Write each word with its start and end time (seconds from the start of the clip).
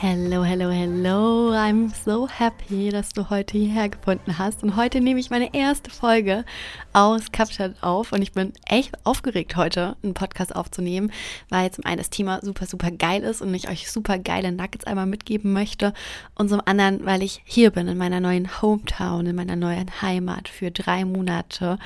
Hello, 0.00 0.44
hello, 0.44 0.70
hello. 0.70 1.50
I'm 1.50 1.92
so 1.92 2.28
happy, 2.28 2.90
dass 2.90 3.08
du 3.08 3.30
heute 3.30 3.58
hierher 3.58 3.88
gefunden 3.88 4.38
hast. 4.38 4.62
Und 4.62 4.76
heute 4.76 5.00
nehme 5.00 5.18
ich 5.18 5.30
meine 5.30 5.52
erste 5.52 5.90
Folge 5.90 6.44
aus 6.92 7.32
CapChat 7.32 7.82
auf. 7.82 8.12
Und 8.12 8.22
ich 8.22 8.30
bin 8.30 8.52
echt 8.64 8.94
aufgeregt, 9.04 9.56
heute 9.56 9.96
einen 10.04 10.14
Podcast 10.14 10.54
aufzunehmen, 10.54 11.10
weil 11.48 11.72
zum 11.72 11.84
einen 11.84 11.98
das 11.98 12.10
Thema 12.10 12.38
super, 12.44 12.66
super 12.66 12.92
geil 12.92 13.24
ist 13.24 13.42
und 13.42 13.52
ich 13.52 13.68
euch 13.68 13.90
super 13.90 14.18
geile 14.18 14.52
Nuggets 14.52 14.84
einmal 14.84 15.06
mitgeben 15.06 15.52
möchte. 15.52 15.92
Und 16.36 16.48
zum 16.48 16.62
anderen, 16.64 17.04
weil 17.04 17.24
ich 17.24 17.42
hier 17.44 17.72
bin 17.72 17.88
in 17.88 17.98
meiner 17.98 18.20
neuen 18.20 18.62
Hometown, 18.62 19.26
in 19.26 19.34
meiner 19.34 19.56
neuen 19.56 20.00
Heimat 20.00 20.48
für 20.48 20.70
drei 20.70 21.04
Monate. 21.04 21.76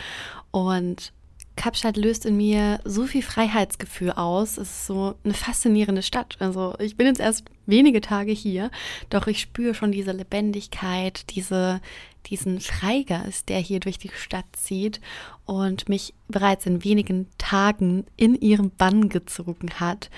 Und 0.51 1.15
Kapstadt 1.57 1.97
löst 1.97 2.25
in 2.25 2.37
mir 2.37 2.81
so 2.85 3.07
viel 3.07 3.23
Freiheitsgefühl 3.23 4.13
aus. 4.13 4.57
Es 4.57 4.71
ist 4.71 4.87
so 4.87 5.15
eine 5.25 5.35
faszinierende 5.35 6.03
Stadt. 6.03 6.37
Also 6.39 6.75
ich 6.79 6.97
bin 6.97 7.07
jetzt 7.07 7.21
erst 7.21 7.45
wenige 7.67 8.01
Tage 8.01 8.33
hier, 8.33 8.71
doch 9.11 9.27
ich 9.27 9.41
spüre 9.41 9.75
schon 9.75 9.93
diese 9.93 10.13
Lebendigkeit, 10.13 11.31
diese, 11.31 11.81
diesen 12.27 12.61
Freigeist, 12.61 13.49
der 13.49 13.59
hier 13.59 13.81
durch 13.81 13.99
die 13.99 14.11
Stadt 14.11 14.47
zieht 14.53 15.01
und 15.45 15.89
mich 15.89 16.15
bereits 16.29 16.67
in 16.67 16.85
wenigen 16.85 17.29
Tagen 17.39 18.07
in 18.17 18.35
ihren 18.35 18.71
Bann 18.71 19.09
gezogen 19.09 19.71
hat. 19.79 20.11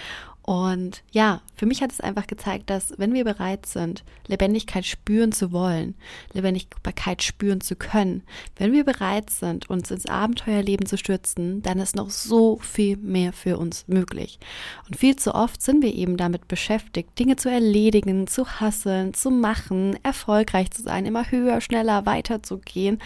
Und 0.47 1.03
ja, 1.11 1.41
für 1.56 1.64
mich 1.64 1.81
hat 1.81 1.91
es 1.91 2.03
einfach 2.03 2.27
gezeigt, 2.27 2.69
dass 2.69 2.92
wenn 2.98 3.14
wir 3.14 3.25
bereit 3.25 3.64
sind, 3.64 4.05
Lebendigkeit 4.27 4.84
spüren 4.84 5.33
zu 5.33 5.53
wollen, 5.53 5.95
Lebendigkeit 6.34 7.23
spüren 7.23 7.62
zu 7.62 7.77
können, 7.77 8.23
wenn 8.56 8.70
wir 8.70 8.84
bereit 8.84 9.31
sind, 9.31 9.70
uns 9.70 9.91
ins 9.91 10.05
Abenteuerleben 10.05 10.84
zu 10.84 10.98
stürzen, 10.98 11.62
dann 11.62 11.78
ist 11.78 11.97
noch 11.97 12.11
so 12.11 12.59
viel 12.59 12.98
mehr 12.98 13.33
für 13.33 13.56
uns 13.56 13.89
möglich. 13.89 14.39
Und 14.86 14.97
viel 14.97 15.17
zu 15.17 15.34
oft 15.34 15.62
sind 15.62 15.83
wir 15.83 15.95
eben 15.95 16.19
damit 16.19 16.47
beschäftigt, 16.47 17.19
Dinge 17.19 17.36
zu 17.36 17.51
erledigen, 17.51 18.27
zu 18.27 18.47
hasseln, 18.47 19.14
zu 19.14 19.31
machen, 19.31 19.98
erfolgreich 20.03 20.70
zu 20.73 20.83
sein, 20.83 21.06
immer 21.06 21.31
höher, 21.31 21.62
schneller 21.62 22.05
weiterzugehen 22.05 23.01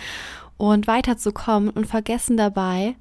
und 0.56 0.89
weiterzukommen 0.89 1.70
und 1.70 1.86
vergessen 1.86 2.36
dabei 2.36 2.97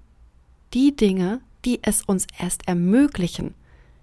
die 0.76 0.96
Dinge, 0.96 1.42
die 1.66 1.80
es 1.82 2.04
uns 2.04 2.28
erst 2.38 2.68
ermöglichen 2.68 3.56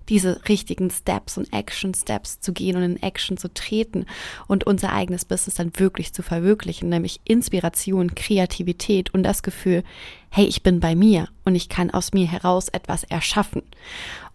diese 0.08 0.48
richtigen 0.48 0.90
Steps 0.90 1.38
und 1.38 1.52
Action 1.52 1.94
Steps 1.94 2.40
zu 2.40 2.52
gehen 2.52 2.76
und 2.76 2.82
in 2.82 3.02
Action 3.02 3.36
zu 3.36 3.52
treten 3.52 4.06
und 4.46 4.66
unser 4.66 4.92
eigenes 4.92 5.24
Business 5.24 5.54
dann 5.54 5.72
wirklich 5.78 6.12
zu 6.12 6.22
verwirklichen, 6.22 6.88
nämlich 6.88 7.20
Inspiration, 7.24 8.14
Kreativität 8.14 9.12
und 9.14 9.22
das 9.22 9.42
Gefühl, 9.42 9.84
hey, 10.30 10.46
ich 10.46 10.62
bin 10.62 10.80
bei 10.80 10.94
mir 10.94 11.28
und 11.44 11.54
ich 11.54 11.68
kann 11.68 11.90
aus 11.90 12.12
mir 12.12 12.26
heraus 12.26 12.68
etwas 12.68 13.04
erschaffen. 13.04 13.62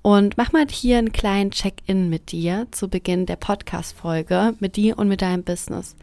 Und 0.02 0.38
mach 0.38 0.54
mal 0.54 0.66
hier 0.70 0.98
einen 0.98 1.12
kleinen 1.12 1.52
Check-in 1.52 2.10
mit 2.10 2.32
dir 2.32 2.68
zu 2.72 2.88
Beginn 2.88 3.26
der 3.26 3.36
Podcast-Folge, 3.36 4.56
mit 4.60 4.78
dir 4.78 4.98
und 4.98 5.10
mit 5.10 5.22
deinem 5.22 5.44
Business. 5.44 5.96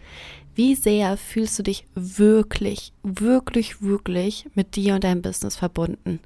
Wie 0.54 0.74
sehr 0.74 1.16
fühlst 1.16 1.58
du 1.58 1.62
dich 1.62 1.86
wirklich, 1.94 2.92
wirklich, 3.02 3.82
wirklich 3.82 4.46
mit 4.54 4.76
dir 4.76 4.94
und 4.94 5.04
deinem 5.04 5.22
Business 5.22 5.56
verbunden? 5.56 6.20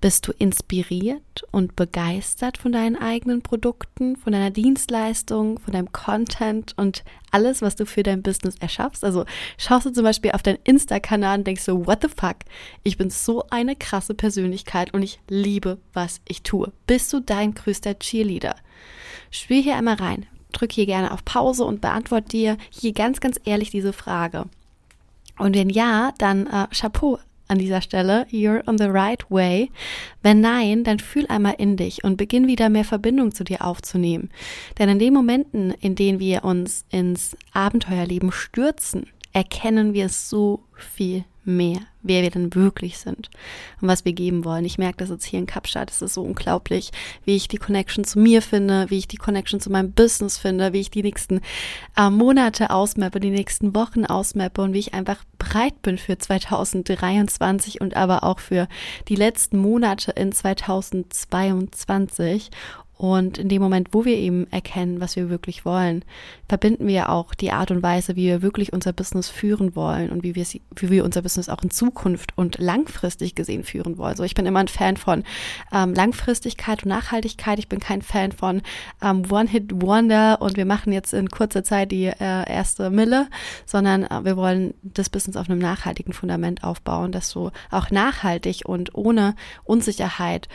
Bist 0.00 0.26
du 0.26 0.32
inspiriert 0.32 1.44
und 1.50 1.76
begeistert 1.76 2.56
von 2.56 2.72
deinen 2.72 2.96
eigenen 2.96 3.42
Produkten, 3.42 4.16
von 4.16 4.32
deiner 4.32 4.50
Dienstleistung, 4.50 5.58
von 5.58 5.74
deinem 5.74 5.92
Content 5.92 6.72
und 6.78 7.04
alles, 7.30 7.60
was 7.60 7.76
du 7.76 7.84
für 7.84 8.02
dein 8.02 8.22
Business 8.22 8.54
erschaffst? 8.60 9.04
Also 9.04 9.26
schaust 9.58 9.84
du 9.84 9.90
zum 9.90 10.04
Beispiel 10.04 10.30
auf 10.30 10.42
deinen 10.42 10.58
Insta-Kanal 10.64 11.38
und 11.38 11.46
denkst 11.46 11.64
so, 11.64 11.86
what 11.86 11.98
the 12.00 12.08
fuck? 12.08 12.36
Ich 12.82 12.96
bin 12.96 13.10
so 13.10 13.44
eine 13.50 13.76
krasse 13.76 14.14
Persönlichkeit 14.14 14.94
und 14.94 15.02
ich 15.02 15.20
liebe, 15.28 15.76
was 15.92 16.22
ich 16.26 16.42
tue. 16.42 16.72
Bist 16.86 17.12
du 17.12 17.20
dein 17.20 17.52
größter 17.52 17.98
Cheerleader? 17.98 18.56
Spiel 19.30 19.62
hier 19.62 19.76
einmal 19.76 19.96
rein. 19.96 20.24
Drück 20.52 20.72
hier 20.72 20.86
gerne 20.86 21.12
auf 21.12 21.26
Pause 21.26 21.64
und 21.64 21.82
beantworte 21.82 22.28
dir 22.28 22.56
hier 22.70 22.94
ganz, 22.94 23.20
ganz 23.20 23.38
ehrlich 23.44 23.70
diese 23.70 23.92
Frage. 23.92 24.46
Und 25.38 25.54
wenn 25.54 25.70
ja, 25.70 26.12
dann 26.18 26.46
äh, 26.46 26.66
Chapeau 26.72 27.18
an 27.50 27.58
dieser 27.58 27.82
Stelle. 27.82 28.26
You're 28.30 28.66
on 28.66 28.78
the 28.78 28.84
right 28.84 29.28
way. 29.30 29.70
Wenn 30.22 30.40
nein, 30.40 30.84
dann 30.84 30.98
fühl 30.98 31.26
einmal 31.26 31.54
in 31.58 31.76
dich 31.76 32.04
und 32.04 32.16
beginn 32.16 32.46
wieder 32.46 32.68
mehr 32.68 32.84
Verbindung 32.84 33.34
zu 33.34 33.44
dir 33.44 33.64
aufzunehmen. 33.64 34.30
Denn 34.78 34.88
in 34.88 34.98
den 34.98 35.12
Momenten, 35.12 35.72
in 35.80 35.94
denen 35.94 36.20
wir 36.20 36.44
uns 36.44 36.84
ins 36.90 37.36
Abenteuerleben 37.52 38.32
stürzen, 38.32 39.06
erkennen 39.32 39.92
wir 39.94 40.08
so 40.08 40.64
viel 40.74 41.24
mehr, 41.56 41.80
wer 42.02 42.22
wir 42.22 42.30
denn 42.30 42.54
wirklich 42.54 42.98
sind 42.98 43.30
und 43.80 43.88
was 43.88 44.04
wir 44.04 44.12
geben 44.12 44.44
wollen. 44.44 44.64
Ich 44.64 44.78
merke 44.78 44.98
das 44.98 45.10
jetzt 45.10 45.24
hier 45.24 45.38
in 45.38 45.46
Kapstadt. 45.46 45.90
Es 45.90 46.02
ist 46.02 46.14
so 46.14 46.22
unglaublich, 46.22 46.90
wie 47.24 47.36
ich 47.36 47.48
die 47.48 47.58
Connection 47.58 48.04
zu 48.04 48.18
mir 48.18 48.42
finde, 48.42 48.86
wie 48.88 48.98
ich 48.98 49.08
die 49.08 49.16
Connection 49.16 49.60
zu 49.60 49.70
meinem 49.70 49.92
Business 49.92 50.38
finde, 50.38 50.72
wie 50.72 50.80
ich 50.80 50.90
die 50.90 51.02
nächsten 51.02 51.40
äh, 51.96 52.10
Monate 52.10 52.70
ausmappe, 52.70 53.20
die 53.20 53.30
nächsten 53.30 53.74
Wochen 53.74 54.06
ausmappe 54.06 54.62
und 54.62 54.72
wie 54.72 54.78
ich 54.78 54.94
einfach 54.94 55.24
bereit 55.38 55.82
bin 55.82 55.98
für 55.98 56.16
2023 56.16 57.80
und 57.80 57.96
aber 57.96 58.24
auch 58.24 58.38
für 58.38 58.68
die 59.08 59.16
letzten 59.16 59.58
Monate 59.58 60.12
in 60.12 60.32
2022 60.32 62.50
und 63.00 63.38
in 63.38 63.48
dem 63.48 63.62
Moment, 63.62 63.88
wo 63.92 64.04
wir 64.04 64.18
eben 64.18 64.46
erkennen, 64.52 65.00
was 65.00 65.16
wir 65.16 65.30
wirklich 65.30 65.64
wollen, 65.64 66.04
verbinden 66.50 66.86
wir 66.86 67.08
auch 67.08 67.34
die 67.34 67.50
Art 67.50 67.70
und 67.70 67.82
Weise, 67.82 68.14
wie 68.14 68.26
wir 68.26 68.42
wirklich 68.42 68.74
unser 68.74 68.92
Business 68.92 69.30
führen 69.30 69.74
wollen 69.74 70.10
und 70.10 70.22
wie 70.22 70.34
wir, 70.34 70.44
wie 70.44 70.90
wir 70.90 71.02
unser 71.02 71.22
Business 71.22 71.48
auch 71.48 71.62
in 71.62 71.70
Zukunft 71.70 72.36
und 72.36 72.58
langfristig 72.58 73.34
gesehen 73.34 73.64
führen 73.64 73.96
wollen. 73.96 74.16
So, 74.16 74.22
ich 74.22 74.34
bin 74.34 74.44
immer 74.44 74.60
ein 74.60 74.68
Fan 74.68 74.98
von 74.98 75.24
ähm, 75.72 75.94
Langfristigkeit 75.94 76.82
und 76.82 76.90
Nachhaltigkeit. 76.90 77.58
Ich 77.58 77.70
bin 77.70 77.80
kein 77.80 78.02
Fan 78.02 78.32
von 78.32 78.60
ähm, 79.02 79.22
One-Hit-Wonder 79.30 80.42
und 80.42 80.58
wir 80.58 80.66
machen 80.66 80.92
jetzt 80.92 81.14
in 81.14 81.30
kurzer 81.30 81.64
Zeit 81.64 81.92
die 81.92 82.04
äh, 82.04 82.14
erste 82.20 82.90
Mille, 82.90 83.28
sondern 83.64 84.04
äh, 84.04 84.24
wir 84.24 84.36
wollen 84.36 84.74
das 84.82 85.08
Business 85.08 85.38
auf 85.38 85.48
einem 85.48 85.58
nachhaltigen 85.58 86.12
Fundament 86.12 86.64
aufbauen, 86.64 87.12
das 87.12 87.30
so 87.30 87.50
auch 87.70 87.90
nachhaltig 87.90 88.64
und 88.66 88.94
ohne 88.94 89.36
Unsicherheit 89.64 90.48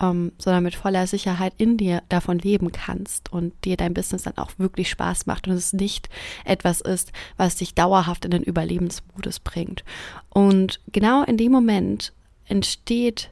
ähm, 0.00 0.32
sondern 0.38 0.64
mit 0.64 0.74
voller 0.74 1.06
Sicherheit 1.06 1.54
in 1.58 1.76
dir 1.76 2.02
davon 2.08 2.38
leben 2.38 2.72
kannst 2.72 3.32
und 3.32 3.52
dir 3.64 3.76
dein 3.76 3.94
Business 3.94 4.22
dann 4.22 4.38
auch 4.38 4.52
wirklich 4.58 4.88
Spaß 4.90 5.26
macht 5.26 5.48
und 5.48 5.54
es 5.54 5.72
nicht 5.72 6.08
etwas 6.44 6.80
ist, 6.80 7.12
was 7.36 7.56
dich 7.56 7.74
dauerhaft 7.74 8.24
in 8.24 8.30
den 8.30 8.42
Überlebensmodus 8.42 9.40
bringt. 9.40 9.84
Und 10.30 10.80
genau 10.90 11.24
in 11.24 11.36
dem 11.36 11.52
Moment 11.52 12.12
entsteht 12.46 13.30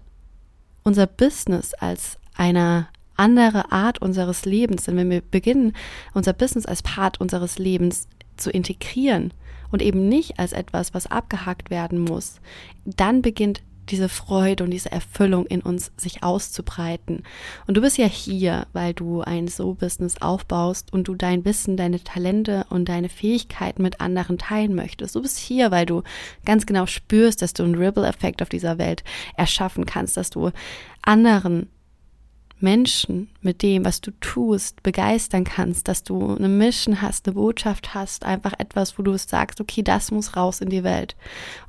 unser 0.83 1.07
Business 1.07 1.75
als 1.75 2.19
eine 2.37 2.89
andere 3.17 3.71
Art 3.71 4.01
unseres 4.01 4.45
Lebens. 4.45 4.85
Denn 4.85 4.97
wenn 4.97 5.11
wir 5.11 5.21
beginnen, 5.21 5.75
unser 6.15 6.33
Business 6.33 6.67
als 6.67 6.83
Part 6.83 7.21
unseres 7.21 7.59
Lebens 7.59 8.09
zu 8.37 8.51
integrieren 8.51 9.33
und 9.71 9.83
eben 9.83 10.09
nicht 10.09 10.39
als 10.39 10.53
etwas, 10.53 10.95
was 10.95 11.07
abgehakt 11.07 11.71
werden 11.71 12.01
muss, 12.01 12.41
dann 12.85 13.23
beginnt 13.23 13.63
diese 13.91 14.09
Freude 14.09 14.65
und 14.65 14.71
diese 14.71 14.93
Erfüllung 14.93 15.47
in 15.47 15.61
uns 15.61 15.93
sich 15.97 16.23
auszubreiten. 16.23 17.25
Und 17.67 17.77
du 17.77 17.81
bist 17.81 17.99
ja 17.99 18.07
hier, 18.07 18.67
weil 18.73 18.95
du 18.95 19.21
ein 19.23 19.49
So-Business 19.49 20.21
aufbaust 20.21 20.93
und 20.93 21.09
du 21.09 21.15
dein 21.15 21.45
Wissen, 21.45 21.77
deine 21.77 22.03
Talente 22.03 22.67
und 22.71 22.89
deine 22.89 23.09
Fähigkeiten 23.09 23.83
mit 23.83 24.01
anderen 24.01 24.39
teilen 24.39 24.75
möchtest. 24.75 25.15
Du 25.15 25.23
bist 25.23 25.39
hier, 25.39 25.71
weil 25.71 25.87
du 25.87 26.03
ganz 26.45 26.67
genau 26.67 26.87
spürst, 26.87 27.43
dass 27.43 27.53
du 27.53 27.63
einen 27.63 27.75
Ripple-Effekt 27.75 28.43
auf 28.43 28.49
dieser 28.49 28.79
Welt 28.79 29.05
erschaffen 29.37 29.87
kannst, 29.87 30.17
dass 30.17 30.31
du 30.31 30.51
anderen 31.03 31.69
Menschen 32.63 33.29
mit 33.41 33.63
dem, 33.63 33.85
was 33.85 34.01
du 34.01 34.11
tust, 34.21 34.83
begeistern 34.83 35.45
kannst, 35.45 35.89
dass 35.89 36.03
du 36.03 36.35
eine 36.37 36.49
Mission 36.49 37.03
hast, 37.03 37.27
eine 37.27 37.35
Botschaft 37.35 37.95
hast, 37.95 38.25
einfach 38.25 38.53
etwas, 38.59 38.99
wo 38.99 39.03
du 39.03 39.17
sagst, 39.17 39.61
okay, 39.61 39.83
das 39.83 40.11
muss 40.11 40.37
raus 40.37 40.61
in 40.61 40.69
die 40.69 40.85
Welt. 40.85 41.17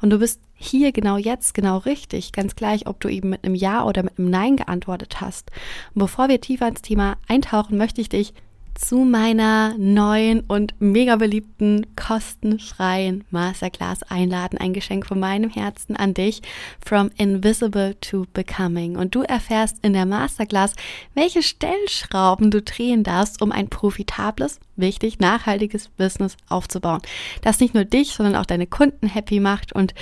Und 0.02 0.10
du 0.10 0.20
bist 0.20 0.40
hier 0.54 0.92
genau 0.92 1.18
jetzt 1.18 1.54
genau 1.54 1.78
richtig, 1.78 2.34
ganz 2.34 2.56
gleich, 2.56 2.88
ob 2.88 3.00
du 3.00 3.10
eben 3.10 3.30
mit 3.30 3.44
einem 3.44 3.56
Ja 3.56 3.84
oder 3.84 4.04
mit 4.04 4.20
einem 4.20 4.30
Nein 4.30 4.58
geantwortet 4.58 5.20
hast. 5.20 5.52
Und 5.94 6.00
bevor 6.00 6.30
wir 6.30 6.40
tiefer 6.40 6.68
ins 6.68 6.82
Thema 6.82 7.18
eintauchen, 7.28 7.78
möchte 7.78 8.02
ich 8.02 8.10
dich 8.10 8.34
zu 8.75 8.97
meiner 8.97 9.75
neuen 9.77 10.41
und 10.41 10.73
mega 10.79 11.15
beliebten 11.15 11.88
kostenfreien 11.95 13.23
Masterclass 13.29 14.03
einladen. 14.03 14.57
Ein 14.57 14.73
Geschenk 14.73 15.06
von 15.06 15.19
meinem 15.19 15.50
Herzen 15.50 15.95
an 15.95 16.13
dich. 16.13 16.41
From 16.83 17.12
Invisible 17.18 17.95
to 18.01 18.25
Becoming. 18.33 18.97
Und 18.97 19.15
du 19.15 19.21
erfährst 19.21 19.77
in 19.81 19.94
der 19.94 20.06
Masterclass, 20.06 20.73
welche 21.13 21.44
Stellschrauben 21.44 22.51
du 22.51 22.62
drehen 22.62 23.03
darfst, 23.03 23.41
um 23.41 23.51
ein 23.51 23.69
profitables, 23.69 24.59
wichtig, 24.75 25.19
nachhaltiges 25.19 25.89
Business 25.89 26.38
aufzubauen. 26.50 27.01
Das 27.41 27.59
nicht 27.59 27.73
nur 27.73 27.85
dich, 27.85 28.12
sondern 28.13 28.35
auch 28.35 28.45
deine 28.45 28.68
Kunden 28.68 29.07
happy 29.07 29.39
macht 29.39 29.73
und 29.73 29.94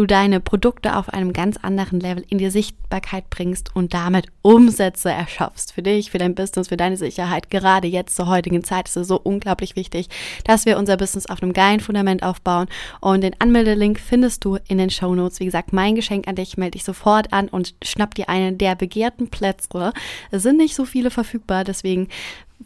du 0.00 0.06
deine 0.06 0.40
Produkte 0.40 0.96
auf 0.96 1.10
einem 1.10 1.34
ganz 1.34 1.58
anderen 1.58 2.00
Level 2.00 2.24
in 2.30 2.38
die 2.38 2.48
Sichtbarkeit 2.48 3.28
bringst 3.28 3.76
und 3.76 3.92
damit 3.92 4.28
Umsätze 4.40 5.10
erschaffst. 5.10 5.74
Für 5.74 5.82
dich, 5.82 6.10
für 6.10 6.16
dein 6.16 6.34
Business, 6.34 6.68
für 6.68 6.78
deine 6.78 6.96
Sicherheit. 6.96 7.50
Gerade 7.50 7.86
jetzt 7.86 8.16
zur 8.16 8.26
heutigen 8.26 8.64
Zeit 8.64 8.88
ist 8.88 8.96
es 8.96 9.08
so 9.08 9.20
unglaublich 9.20 9.76
wichtig, 9.76 10.08
dass 10.44 10.64
wir 10.64 10.78
unser 10.78 10.96
Business 10.96 11.26
auf 11.26 11.42
einem 11.42 11.52
geilen 11.52 11.80
Fundament 11.80 12.22
aufbauen. 12.22 12.66
Und 13.00 13.20
den 13.20 13.38
Anmeldelink 13.40 14.00
findest 14.00 14.42
du 14.46 14.56
in 14.68 14.78
den 14.78 14.88
Show 14.88 15.14
Notes. 15.14 15.38
Wie 15.38 15.44
gesagt, 15.44 15.74
mein 15.74 15.96
Geschenk 15.96 16.26
an 16.26 16.36
dich. 16.36 16.56
Melde 16.56 16.72
dich 16.72 16.84
sofort 16.84 17.32
an 17.34 17.48
und 17.48 17.74
schnapp 17.84 18.14
dir 18.14 18.30
einen 18.30 18.56
der 18.56 18.76
begehrten 18.76 19.28
Plätze. 19.28 19.92
Es 20.30 20.42
sind 20.42 20.56
nicht 20.56 20.74
so 20.74 20.86
viele 20.86 21.10
verfügbar, 21.10 21.64
deswegen 21.64 22.08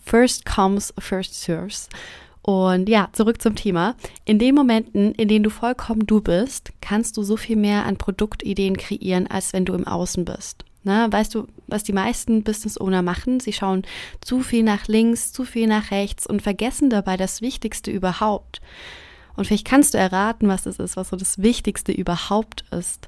first 0.04 0.46
comes, 0.46 0.94
first 0.98 1.34
serves. 1.34 1.88
Und 2.46 2.90
ja, 2.90 3.08
zurück 3.12 3.40
zum 3.40 3.54
Thema. 3.54 3.96
In 4.26 4.38
den 4.38 4.54
Momenten, 4.54 5.12
in 5.14 5.28
denen 5.28 5.44
du 5.44 5.48
vollkommen 5.48 6.06
du 6.06 6.20
bist, 6.20 6.74
kannst 6.82 7.16
du 7.16 7.22
so 7.22 7.38
viel 7.38 7.56
mehr 7.56 7.86
an 7.86 7.96
Produktideen 7.96 8.76
kreieren, 8.76 9.26
als 9.26 9.54
wenn 9.54 9.64
du 9.64 9.72
im 9.72 9.86
Außen 9.86 10.26
bist. 10.26 10.62
Na, 10.82 11.10
weißt 11.10 11.34
du, 11.34 11.46
was 11.68 11.84
die 11.84 11.94
meisten 11.94 12.42
Business 12.42 12.78
Owner 12.78 13.00
machen? 13.00 13.40
Sie 13.40 13.54
schauen 13.54 13.80
zu 14.20 14.40
viel 14.40 14.62
nach 14.62 14.88
links, 14.88 15.32
zu 15.32 15.44
viel 15.44 15.66
nach 15.66 15.90
rechts 15.90 16.26
und 16.26 16.42
vergessen 16.42 16.90
dabei 16.90 17.16
das 17.16 17.40
Wichtigste 17.40 17.90
überhaupt. 17.90 18.60
Und 19.36 19.46
vielleicht 19.46 19.66
kannst 19.66 19.94
du 19.94 19.98
erraten, 19.98 20.46
was 20.46 20.66
es 20.66 20.78
ist, 20.78 20.98
was 20.98 21.08
so 21.08 21.16
das 21.16 21.38
Wichtigste 21.38 21.92
überhaupt 21.92 22.66
ist. 22.70 23.06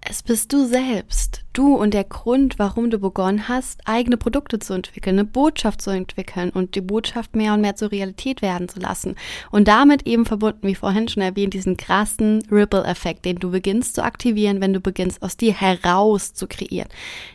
Es 0.00 0.24
bist 0.24 0.52
du 0.52 0.66
selbst 0.66 1.44
du 1.58 1.74
und 1.74 1.92
der 1.92 2.04
Grund, 2.04 2.58
warum 2.60 2.88
du 2.88 2.98
begonnen 2.98 3.48
hast, 3.48 3.80
eigene 3.84 4.16
Produkte 4.16 4.60
zu 4.60 4.74
entwickeln, 4.74 5.18
eine 5.18 5.24
Botschaft 5.24 5.82
zu 5.82 5.90
entwickeln 5.90 6.50
und 6.50 6.76
die 6.76 6.80
Botschaft 6.80 7.34
mehr 7.34 7.52
und 7.52 7.60
mehr 7.60 7.74
zur 7.74 7.90
Realität 7.90 8.42
werden 8.42 8.68
zu 8.68 8.78
lassen. 8.78 9.16
Und 9.50 9.66
damit 9.66 10.06
eben 10.06 10.24
verbunden, 10.24 10.68
wie 10.68 10.76
vorhin 10.76 11.08
schon 11.08 11.22
erwähnt, 11.22 11.54
diesen 11.54 11.76
krassen 11.76 12.42
Ripple-Effekt, 12.50 13.24
den 13.24 13.36
du 13.36 13.50
beginnst 13.50 13.96
zu 13.96 14.04
aktivieren, 14.04 14.60
wenn 14.60 14.72
du 14.72 14.80
beginnst, 14.80 15.20
aus 15.20 15.36
dir 15.36 15.52
heraus 15.52 16.32
zu 16.32 16.46
kreieren. 16.46 16.88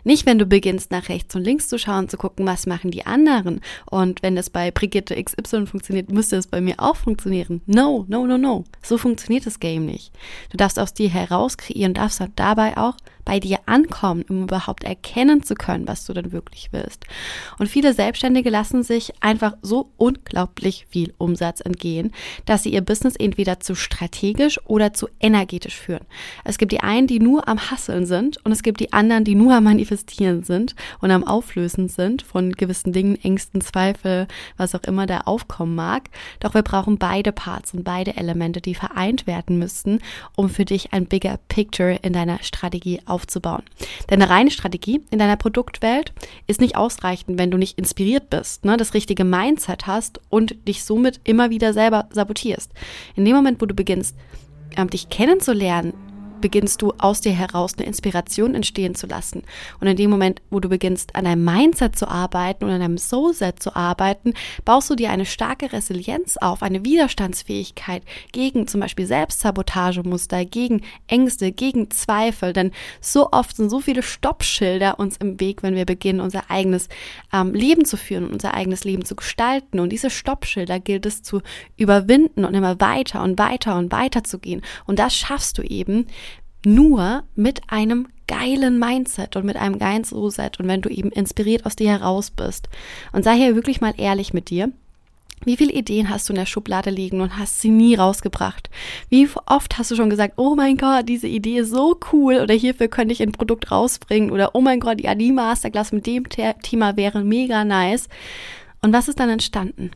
Nicht, 0.06 0.26
wenn 0.26 0.40
du 0.40 0.46
beginnst, 0.46 0.92
nach 0.92 1.10
rechts 1.10 1.36
und 1.36 1.44
links 1.44 1.68
zu 1.68 1.78
schauen, 1.78 2.08
zu 2.08 2.16
gucken, 2.16 2.46
was 2.46 2.66
machen 2.66 2.92
die 2.92 3.06
anderen. 3.06 3.60
Und 3.92 4.24
wenn 4.24 4.38
das 4.38 4.50
bei 4.50 4.72
Brigitte 4.72 5.22
XY 5.22 5.68
funktioniert, 5.68 6.12
müsste 6.12 6.38
es 6.38 6.48
bei 6.48 6.62
mir 6.62 6.76
auch 6.78 6.96
funktionieren. 6.96 7.62
No, 7.66 8.06
no, 8.08 8.26
no, 8.26 8.38
no. 8.38 8.64
So 8.82 8.98
funktioniert 8.98 9.46
das 9.46 9.60
Game 9.60 9.86
nicht. 9.86 10.14
Du 10.50 10.58
darfst 10.58 10.80
aus 10.80 10.94
dir 10.94 11.10
heraus 11.10 11.58
kreieren, 11.58 11.94
darfst 11.94 12.24
dabei 12.36 12.78
auch 12.78 12.96
bei 13.26 13.40
dir 13.40 13.60
ankommen, 13.66 14.24
um 14.30 14.44
überhaupt 14.44 14.84
erkennen 14.84 15.44
zu 15.44 15.56
können, 15.56 15.88
was 15.88 16.06
du 16.06 16.14
denn 16.14 16.32
wirklich 16.32 16.70
willst. 16.72 17.06
Und 17.60 17.68
viele 17.68 17.94
Selbstständige 17.94 18.50
lassen 18.50 18.84
sich 18.84 19.14
einfach 19.22 19.54
so 19.62 19.90
unglaublich 19.98 20.86
viel 20.90 21.14
Umsatz 21.18 21.62
entgehen, 21.62 22.12
dass 22.46 22.64
sie 22.64 22.74
ihr 22.74 22.82
Business 22.82 23.16
entweder 23.16 23.60
zu 23.60 23.76
strategisch 23.76 24.60
oder 24.66 24.94
zu 24.94 25.08
energetisch 25.20 25.76
führen. 25.76 26.06
Es 26.44 26.58
gibt 26.58 26.72
die 26.72 26.82
einen, 26.82 27.08
die 27.08 27.20
nur 27.20 27.48
am 27.48 27.72
Hasseln 27.72 28.06
sind 28.06 28.44
und 28.46 28.52
es 28.52 28.64
gibt 28.64 28.80
die 28.80 28.94
anderen, 28.94 29.24
die 29.24 29.36
nur 29.36 29.54
am 29.56 29.64
Manifestieren 29.64 30.44
sind 30.44 30.76
und 31.00 31.12
am 31.12 31.24
Auflösen 31.24 31.90
sind 31.90 32.22
von 32.22 32.52
gewissen 32.52 32.94
Dingen, 32.94 33.18
Ängsten, 33.24 33.62
Zweifel, 33.62 34.28
was 34.58 34.76
auch 34.76 34.84
immer 34.84 35.06
da 35.06 35.22
aufkommen 35.22 35.76
mag. 35.76 36.10
Doch 36.40 36.54
wir 36.54 36.62
brauchen 36.62 36.98
beide 36.98 37.32
Parts 37.32 37.74
und 37.74 37.84
beide 37.84 38.18
Elemente, 38.18 38.62
die 38.62 38.76
vereint 38.76 39.28
werden 39.28 39.58
müssen, 39.58 40.00
um 40.36 40.50
für 40.50 40.66
dich 40.66 40.94
ein 40.94 41.06
bigger 41.06 41.40
Picture 41.48 42.00
in 42.02 42.14
deiner 42.14 42.42
Strategie 42.44 43.02
aufzubauen. 43.14 43.64
Denn 44.10 44.22
eine 44.22 44.30
reine 44.30 44.52
Strategie 44.52 45.02
in 45.12 45.20
deiner 45.20 45.38
Produktwelt 45.38 46.14
ist 46.48 46.60
nicht 46.60 46.76
ausreichend, 46.76 47.38
wenn 47.38 47.52
du 47.52 47.58
nicht 47.58 47.78
inspiriert 47.78 48.30
bist, 48.30 48.66
ne, 48.66 48.76
das 48.76 48.94
richtige 48.94 49.24
Mindset 49.24 49.88
hast 49.88 50.20
und 50.30 50.68
dich 50.68 50.84
somit 50.84 51.22
immer 51.24 51.50
wieder 51.52 51.74
selber 51.74 52.10
sabotierst. 52.12 52.72
In 53.16 53.26
dem 53.26 53.36
Moment, 53.36 53.62
wo 53.62 53.66
du 53.66 53.76
beginnst, 53.76 54.16
ähm, 54.76 54.90
dich 54.90 55.10
kennenzulernen, 55.10 55.94
beginnst 56.44 56.82
du 56.82 56.92
aus 56.98 57.22
dir 57.22 57.32
heraus 57.32 57.76
eine 57.78 57.88
Inspiration 57.88 58.54
entstehen 58.54 58.96
zu 58.96 59.08
lassen. 59.08 59.44
Und 59.80 59.88
in 59.88 59.96
dem 59.96 60.10
Moment, 60.10 60.42
wo 60.50 60.60
du 60.60 60.68
beginnst, 60.68 61.16
an 61.16 61.24
deinem 61.24 61.46
Mindset 61.46 61.98
zu 61.98 62.06
arbeiten 62.06 62.66
und 62.66 62.70
an 62.70 62.82
deinem 62.82 62.98
Soulset 62.98 63.64
zu 63.64 63.78
arbeiten, 63.78 64.34
baust 64.66 64.90
du 64.90 64.96
dir 64.96 65.10
eine 65.10 65.26
starke 65.26 65.72
Resilienz 65.72 66.36
auf, 66.36 66.62
eine 66.62 66.84
Widerstandsfähigkeit 66.84 68.04
gegen 68.34 68.68
zum 68.68 68.82
Beispiel 68.82 69.06
Selbstsabotagemuster, 69.06 70.44
gegen 70.44 70.82
Ängste, 71.08 71.54
gegen 71.54 71.90
Zweifel. 71.92 72.52
Denn 72.52 72.72
so 73.00 73.32
oft 73.32 73.56
sind 73.56 73.70
so 73.70 73.80
viele 73.80 74.04
Stoppschilder 74.04 75.00
uns 75.00 75.16
im 75.16 75.40
Weg, 75.40 75.64
wenn 75.64 75.76
wir 75.76 75.86
beginnen, 75.86 76.20
unser 76.20 76.52
eigenes 76.52 76.90
ähm, 77.32 77.54
Leben 77.54 77.86
zu 77.86 77.96
führen, 77.96 78.28
unser 78.28 78.54
eigenes 78.54 78.84
Leben 78.84 79.06
zu 79.06 79.16
gestalten. 79.16 79.80
Und 79.80 79.94
diese 79.94 80.10
Stoppschilder 80.10 80.82
gilt 80.82 81.06
es 81.06 81.24
zu 81.24 81.42
überwinden 81.78 82.44
und 82.44 82.54
immer 82.54 82.82
weiter 82.82 83.24
und 83.24 83.40
weiter 83.40 83.78
und 83.78 83.94
weiter 83.94 84.26
zu 84.26 84.40
gehen. 84.40 84.62
Und 84.86 85.00
das 85.00 85.16
schaffst 85.16 85.58
du 85.58 85.62
eben, 85.62 86.08
nur 86.66 87.24
mit 87.36 87.62
einem 87.68 88.08
geilen 88.28 88.80
Mindset 88.80 89.36
und 89.36 89.46
mit 89.46 89.58
einem 89.58 89.80
geilen 89.80 90.04
So-Set 90.04 90.60
und 90.60 90.68
wenn 90.68 90.82
du 90.82 90.90
eben 90.90 91.12
inspiriert 91.12 91.66
aus 91.66 91.76
dir 91.76 91.90
heraus 91.90 92.32
bist. 92.32 92.70
Und 93.12 93.24
sei 93.24 93.36
hier 93.36 93.56
wirklich 93.56 93.82
mal 93.82 93.94
ehrlich 93.98 94.34
mit 94.34 94.50
dir. 94.50 94.72
Wie 95.46 95.58
viele 95.58 95.74
Ideen 95.74 96.10
hast 96.10 96.30
du 96.30 96.34
in 96.34 96.40
der 96.40 96.46
Schublade 96.46 96.90
liegen 96.90 97.20
und 97.20 97.38
hast 97.38 97.60
sie 97.60 97.70
nie 97.70 97.96
rausgebracht? 97.96 98.70
Wie 99.10 99.28
oft 99.46 99.78
hast 99.78 99.92
du 99.92 99.96
schon 99.96 100.10
gesagt, 100.10 100.36
oh 100.38 100.56
mein 100.56 100.78
Gott, 100.78 101.10
diese 101.10 101.28
Idee 101.28 101.60
ist 101.60 101.72
so 101.72 102.00
cool 102.14 102.36
oder 102.36 102.54
hierfür 102.54 102.88
könnte 102.88 103.12
ich 103.12 103.22
ein 103.22 103.34
Produkt 103.34 103.70
rausbringen 103.70 104.32
oder 104.32 104.56
oh 104.56 104.62
mein 104.62 104.80
Gott, 104.80 105.02
ja, 105.02 105.16
die 105.16 105.34
Masterclass 105.34 105.92
mit 105.92 106.08
dem 106.08 106.30
Thema 106.30 106.96
wäre 106.96 107.24
mega 107.26 107.66
nice. 107.66 108.08
Und 108.82 108.94
was 108.94 109.10
ist 109.10 109.20
dann 109.20 109.30
entstanden? 109.30 109.92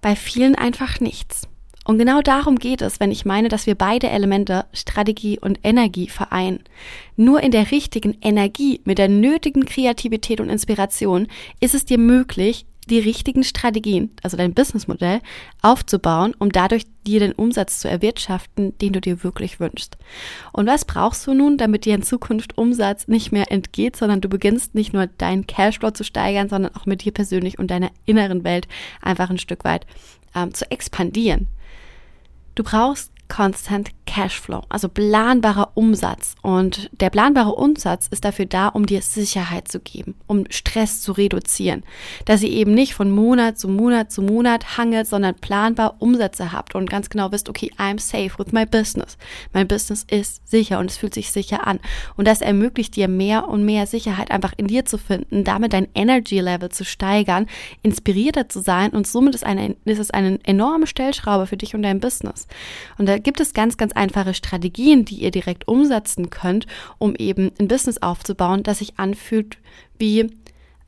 Bei 0.00 0.16
vielen 0.16 0.56
einfach 0.56 0.98
nichts. 0.98 1.46
Und 1.84 1.98
genau 1.98 2.20
darum 2.20 2.56
geht 2.56 2.82
es, 2.82 3.00
wenn 3.00 3.10
ich 3.10 3.24
meine, 3.24 3.48
dass 3.48 3.66
wir 3.66 3.74
beide 3.74 4.10
Elemente, 4.10 4.66
Strategie 4.72 5.38
und 5.38 5.58
Energie 5.62 6.08
vereinen. 6.08 6.60
Nur 7.16 7.42
in 7.42 7.50
der 7.50 7.70
richtigen 7.70 8.16
Energie, 8.20 8.80
mit 8.84 8.98
der 8.98 9.08
nötigen 9.08 9.64
Kreativität 9.64 10.40
und 10.40 10.50
Inspiration 10.50 11.26
ist 11.60 11.74
es 11.74 11.86
dir 11.86 11.98
möglich, 11.98 12.66
die 12.90 12.98
richtigen 12.98 13.44
Strategien, 13.44 14.10
also 14.22 14.36
dein 14.36 14.52
Businessmodell, 14.52 15.20
aufzubauen, 15.62 16.34
um 16.38 16.50
dadurch 16.50 16.84
dir 17.06 17.20
den 17.20 17.32
Umsatz 17.32 17.78
zu 17.80 17.88
erwirtschaften, 17.88 18.76
den 18.78 18.92
du 18.92 19.00
dir 19.00 19.22
wirklich 19.22 19.60
wünschst. 19.60 19.96
Und 20.52 20.66
was 20.66 20.84
brauchst 20.84 21.26
du 21.26 21.34
nun, 21.34 21.56
damit 21.56 21.84
dir 21.84 21.94
in 21.94 22.02
Zukunft 22.02 22.58
Umsatz 22.58 23.06
nicht 23.06 23.32
mehr 23.32 23.50
entgeht, 23.50 23.96
sondern 23.96 24.20
du 24.20 24.28
beginnst 24.28 24.74
nicht 24.74 24.92
nur 24.92 25.06
deinen 25.06 25.46
Cashflow 25.46 25.92
zu 25.92 26.04
steigern, 26.04 26.48
sondern 26.48 26.74
auch 26.74 26.86
mit 26.86 27.04
dir 27.04 27.12
persönlich 27.12 27.58
und 27.58 27.70
deiner 27.70 27.90
inneren 28.06 28.44
Welt 28.44 28.66
einfach 29.00 29.30
ein 29.30 29.38
Stück 29.38 29.64
weit 29.64 29.86
ähm, 30.34 30.52
zu 30.52 30.68
expandieren. 30.70 31.46
Du 32.54 32.62
brauchst 32.62 33.12
Constant 33.30 33.90
Cashflow, 34.10 34.62
also 34.68 34.88
planbarer 34.88 35.70
Umsatz. 35.74 36.34
Und 36.42 36.90
der 36.92 37.10
planbare 37.10 37.54
Umsatz 37.54 38.08
ist 38.08 38.24
dafür 38.24 38.44
da, 38.44 38.68
um 38.68 38.84
dir 38.84 39.02
Sicherheit 39.02 39.68
zu 39.68 39.78
geben, 39.78 40.16
um 40.26 40.44
Stress 40.50 41.00
zu 41.00 41.12
reduzieren. 41.12 41.84
Dass 42.24 42.42
ihr 42.42 42.50
eben 42.50 42.74
nicht 42.74 42.94
von 42.94 43.10
Monat 43.10 43.58
zu 43.58 43.68
Monat 43.68 44.10
zu 44.10 44.20
Monat 44.20 44.76
hangelt, 44.76 45.06
sondern 45.06 45.36
planbar 45.36 45.94
Umsätze 46.00 46.50
habt 46.50 46.74
und 46.74 46.90
ganz 46.90 47.08
genau 47.08 47.30
wisst, 47.30 47.48
okay, 47.48 47.70
I'm 47.78 48.00
safe 48.00 48.32
with 48.36 48.52
my 48.52 48.66
business. 48.66 49.16
Mein 49.52 49.68
Business 49.68 50.04
ist 50.10 50.46
sicher 50.50 50.80
und 50.80 50.90
es 50.90 50.96
fühlt 50.96 51.14
sich 51.14 51.30
sicher 51.30 51.68
an. 51.68 51.78
Und 52.16 52.26
das 52.26 52.40
ermöglicht 52.40 52.96
dir 52.96 53.06
mehr 53.06 53.48
und 53.48 53.64
mehr 53.64 53.86
Sicherheit 53.86 54.32
einfach 54.32 54.54
in 54.56 54.66
dir 54.66 54.84
zu 54.84 54.98
finden, 54.98 55.44
damit 55.44 55.72
dein 55.72 55.86
Energy 55.94 56.40
Level 56.40 56.70
zu 56.70 56.84
steigern, 56.84 57.46
inspirierter 57.82 58.48
zu 58.48 58.60
sein 58.60 58.90
und 58.90 59.06
somit 59.06 59.36
ist, 59.36 59.46
eine, 59.46 59.76
ist 59.84 60.00
es 60.00 60.10
eine 60.10 60.40
enorme 60.42 60.88
Stellschraube 60.88 61.46
für 61.46 61.56
dich 61.56 61.76
und 61.76 61.82
dein 61.82 62.00
Business. 62.00 62.48
Und 62.98 63.08
da 63.08 63.19
gibt 63.20 63.40
es 63.40 63.54
ganz, 63.54 63.76
ganz 63.76 63.92
einfache 63.92 64.34
Strategien, 64.34 65.04
die 65.04 65.16
ihr 65.16 65.30
direkt 65.30 65.68
umsetzen 65.68 66.30
könnt, 66.30 66.66
um 66.98 67.14
eben 67.16 67.52
ein 67.58 67.68
Business 67.68 67.98
aufzubauen, 68.02 68.62
das 68.62 68.78
sich 68.78 68.98
anfühlt 68.98 69.58
wie, 69.98 70.30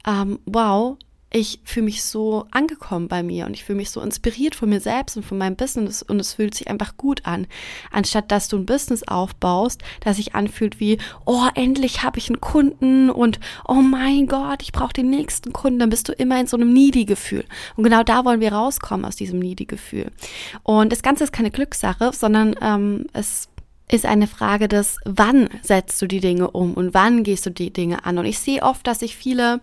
ähm, 0.07 0.39
wow, 0.47 0.97
ich 1.33 1.61
fühle 1.65 1.85
mich 1.85 2.05
so 2.05 2.47
angekommen 2.51 3.09
bei 3.09 3.23
mir 3.23 3.47
und 3.47 3.55
ich 3.55 3.65
fühle 3.65 3.79
mich 3.79 3.91
so 3.91 4.01
inspiriert 4.01 4.55
von 4.55 4.69
mir 4.69 4.81
selbst 4.81 5.17
und 5.17 5.25
von 5.25 5.39
meinem 5.39 5.57
Business 5.57 6.03
und 6.03 6.21
es 6.21 6.35
fühlt 6.35 6.55
sich 6.55 6.69
einfach 6.69 6.97
gut 6.97 7.25
an. 7.25 7.47
Anstatt 7.91 8.31
dass 8.31 8.49
du 8.49 8.59
ein 8.59 8.67
Business 8.67 9.03
aufbaust, 9.03 9.83
das 10.01 10.17
sich 10.17 10.35
anfühlt 10.35 10.79
wie, 10.79 10.99
oh, 11.25 11.47
endlich 11.55 12.03
habe 12.03 12.19
ich 12.19 12.29
einen 12.29 12.41
Kunden 12.41 13.11
und 13.11 13.41
oh 13.67 13.75
mein 13.75 14.27
Gott, 14.27 14.62
ich 14.62 14.73
brauche 14.73 14.93
den 14.93 15.11
nächsten 15.11 15.53
Kunden, 15.53 15.79
dann 15.79 15.91
bist 15.91 16.09
du 16.09 16.12
immer 16.12 16.39
in 16.39 16.47
so 16.47 16.57
einem 16.57 16.73
Needy-Gefühl. 16.73 17.45
Und 17.77 17.85
genau 17.85 18.03
da 18.03 18.25
wollen 18.25 18.41
wir 18.41 18.53
rauskommen 18.53 19.07
aus 19.07 19.17
diesem 19.17 19.39
Needy-Gefühl. 19.39 20.11
Und 20.62 20.93
das 20.93 21.03
Ganze 21.03 21.25
ist 21.25 21.33
keine 21.33 21.51
Glückssache, 21.51 22.12
sondern 22.12 22.55
ähm, 22.61 23.07
es 23.12 23.49
ist 23.91 24.07
eine 24.07 24.27
Frage 24.27 24.69
des, 24.69 24.99
wann 25.05 25.49
setzt 25.62 26.01
du 26.01 26.07
die 26.07 26.21
Dinge 26.21 26.51
um 26.51 26.75
und 26.75 26.95
wann 26.95 27.25
gehst 27.25 27.45
du 27.47 27.51
die 27.51 27.73
Dinge 27.73 28.05
an. 28.05 28.19
Und 28.19 28.25
ich 28.25 28.39
sehe 28.39 28.62
oft, 28.62 28.87
dass 28.87 29.01
sich 29.01 29.17
viele 29.17 29.61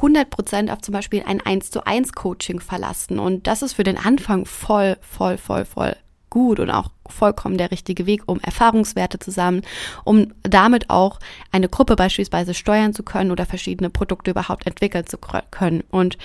100% 0.00 0.72
auf 0.72 0.80
zum 0.80 0.92
Beispiel 0.92 1.22
ein 1.26 1.40
1 1.40 1.70
zu 1.70 1.86
1 1.86 2.12
Coaching 2.12 2.60
verlassen. 2.60 3.18
Und 3.18 3.46
das 3.46 3.62
ist 3.62 3.74
für 3.74 3.84
den 3.84 3.98
Anfang 3.98 4.46
voll, 4.46 4.96
voll, 5.00 5.38
voll, 5.38 5.64
voll 5.64 5.96
gut 6.30 6.60
und 6.60 6.70
auch 6.70 6.90
vollkommen 7.08 7.56
der 7.56 7.70
richtige 7.70 8.04
Weg, 8.04 8.22
um 8.26 8.40
Erfahrungswerte 8.40 9.18
zu 9.18 9.30
sammeln, 9.30 9.62
um 10.04 10.34
damit 10.42 10.90
auch 10.90 11.18
eine 11.52 11.68
Gruppe 11.68 11.96
beispielsweise 11.96 12.52
steuern 12.52 12.92
zu 12.92 13.02
können 13.02 13.30
oder 13.30 13.46
verschiedene 13.46 13.90
Produkte 13.90 14.32
überhaupt 14.32 14.66
entwickeln 14.66 15.06
zu 15.06 15.18
können. 15.18 15.82
Und 15.90 16.18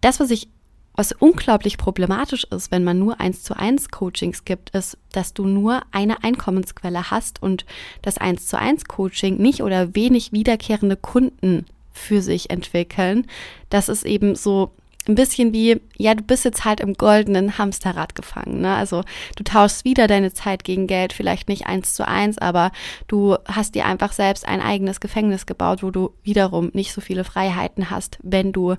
das, 0.00 0.18
was 0.18 0.30
ich 0.30 0.48
was 0.94 1.12
unglaublich 1.12 1.78
problematisch 1.78 2.44
ist, 2.44 2.70
wenn 2.70 2.84
man 2.84 2.98
nur 2.98 3.20
eins 3.20 3.42
zu 3.42 3.56
eins 3.56 3.90
Coachings 3.90 4.44
gibt, 4.44 4.70
ist, 4.70 4.98
dass 5.12 5.32
du 5.32 5.46
nur 5.46 5.82
eine 5.92 6.22
Einkommensquelle 6.24 7.10
hast 7.10 7.42
und 7.42 7.64
das 8.02 8.18
eins 8.18 8.46
zu 8.46 8.58
eins 8.58 8.84
Coaching 8.84 9.38
nicht 9.38 9.62
oder 9.62 9.94
wenig 9.94 10.32
wiederkehrende 10.32 10.96
Kunden 10.96 11.64
für 11.92 12.22
sich 12.22 12.50
entwickeln. 12.50 13.26
Das 13.68 13.88
ist 13.88 14.04
eben 14.04 14.34
so 14.34 14.72
ein 15.08 15.14
bisschen 15.14 15.52
wie, 15.54 15.80
ja, 15.96 16.14
du 16.14 16.22
bist 16.22 16.44
jetzt 16.44 16.64
halt 16.64 16.80
im 16.80 16.94
goldenen 16.94 17.56
Hamsterrad 17.56 18.14
gefangen. 18.14 18.60
Ne? 18.60 18.74
Also 18.74 19.02
du 19.36 19.44
tauschst 19.44 19.84
wieder 19.84 20.06
deine 20.06 20.32
Zeit 20.34 20.62
gegen 20.62 20.86
Geld, 20.86 21.12
vielleicht 21.14 21.48
nicht 21.48 21.66
eins 21.66 21.94
zu 21.94 22.06
eins, 22.06 22.36
aber 22.36 22.70
du 23.08 23.36
hast 23.46 23.74
dir 23.74 23.86
einfach 23.86 24.12
selbst 24.12 24.46
ein 24.46 24.60
eigenes 24.60 25.00
Gefängnis 25.00 25.46
gebaut, 25.46 25.82
wo 25.82 25.90
du 25.90 26.10
wiederum 26.22 26.70
nicht 26.74 26.92
so 26.92 27.00
viele 27.00 27.24
Freiheiten 27.24 27.88
hast, 27.88 28.18
wenn 28.22 28.52
du, 28.52 28.76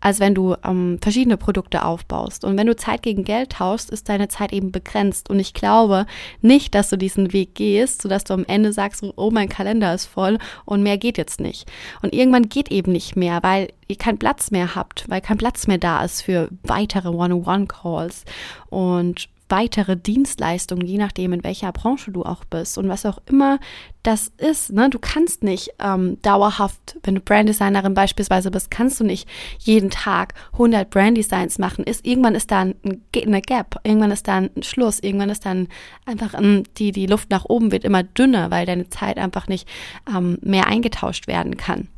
als 0.00 0.18
wenn 0.18 0.34
du 0.34 0.56
ähm, 0.64 0.98
verschiedene 1.00 1.36
Produkte 1.36 1.84
aufbaust. 1.84 2.44
Und 2.44 2.58
wenn 2.58 2.66
du 2.66 2.74
Zeit 2.74 3.02
gegen 3.02 3.22
Geld 3.22 3.50
tauschst, 3.52 3.90
ist 3.90 4.08
deine 4.08 4.26
Zeit 4.28 4.52
eben 4.52 4.72
begrenzt. 4.72 5.30
Und 5.30 5.38
ich 5.38 5.54
glaube 5.54 6.06
nicht, 6.40 6.74
dass 6.74 6.90
du 6.90 6.96
diesen 6.96 7.32
Weg 7.32 7.54
gehst, 7.54 8.02
sodass 8.02 8.24
du 8.24 8.34
am 8.34 8.44
Ende 8.44 8.72
sagst, 8.72 9.04
oh, 9.16 9.30
mein 9.30 9.48
Kalender 9.48 9.94
ist 9.94 10.06
voll 10.06 10.38
und 10.64 10.82
mehr 10.82 10.98
geht 10.98 11.16
jetzt 11.16 11.40
nicht. 11.40 11.70
Und 12.02 12.12
irgendwann 12.12 12.48
geht 12.48 12.72
eben 12.72 12.90
nicht 12.90 13.14
mehr, 13.14 13.38
weil 13.42 13.68
ihr 13.90 13.96
keinen 13.96 14.18
Platz 14.18 14.50
mehr 14.50 14.74
habt, 14.74 15.08
weil 15.08 15.20
kein 15.20 15.38
Platz 15.38 15.66
mehr 15.66 15.78
da 15.78 16.04
ist 16.04 16.22
für 16.22 16.48
weitere 16.62 17.08
One-on-One-Calls 17.08 18.24
und 18.68 19.28
weitere 19.50 19.96
Dienstleistungen, 19.96 20.86
je 20.86 20.98
nachdem, 20.98 21.32
in 21.32 21.44
welcher 21.44 21.72
Branche 21.72 22.10
du 22.10 22.22
auch 22.22 22.44
bist 22.44 22.78
und 22.78 22.88
was 22.88 23.04
auch 23.04 23.18
immer 23.26 23.58
das 24.02 24.28
ist. 24.38 24.72
Ne? 24.72 24.88
Du 24.88 24.98
kannst 24.98 25.42
nicht 25.42 25.70
ähm, 25.78 26.22
dauerhaft, 26.22 26.96
wenn 27.02 27.16
du 27.16 27.20
Branddesignerin 27.20 27.92
beispielsweise 27.92 28.50
bist, 28.50 28.70
kannst 28.70 29.00
du 29.00 29.04
nicht 29.04 29.28
jeden 29.58 29.90
Tag 29.90 30.34
100 30.52 30.88
Branddesigns 30.88 31.58
machen. 31.58 31.84
Ist, 31.84 32.06
irgendwann 32.06 32.34
ist 32.34 32.50
da 32.50 32.60
ein, 32.60 32.74
eine 33.14 33.42
Gap, 33.42 33.80
irgendwann 33.82 34.12
ist 34.12 34.28
da 34.28 34.36
ein 34.36 34.50
Schluss, 34.62 35.00
irgendwann 35.00 35.30
ist 35.30 35.44
dann 35.44 35.68
einfach 36.06 36.34
ähm, 36.34 36.64
die, 36.78 36.92
die 36.92 37.06
Luft 37.06 37.30
nach 37.30 37.44
oben 37.44 37.72
wird 37.72 37.84
immer 37.84 38.02
dünner, 38.02 38.50
weil 38.50 38.66
deine 38.66 38.88
Zeit 38.88 39.18
einfach 39.18 39.48
nicht 39.48 39.68
ähm, 40.08 40.38
mehr 40.42 40.66
eingetauscht 40.66 41.26
werden 41.26 41.56
kann. 41.56 41.88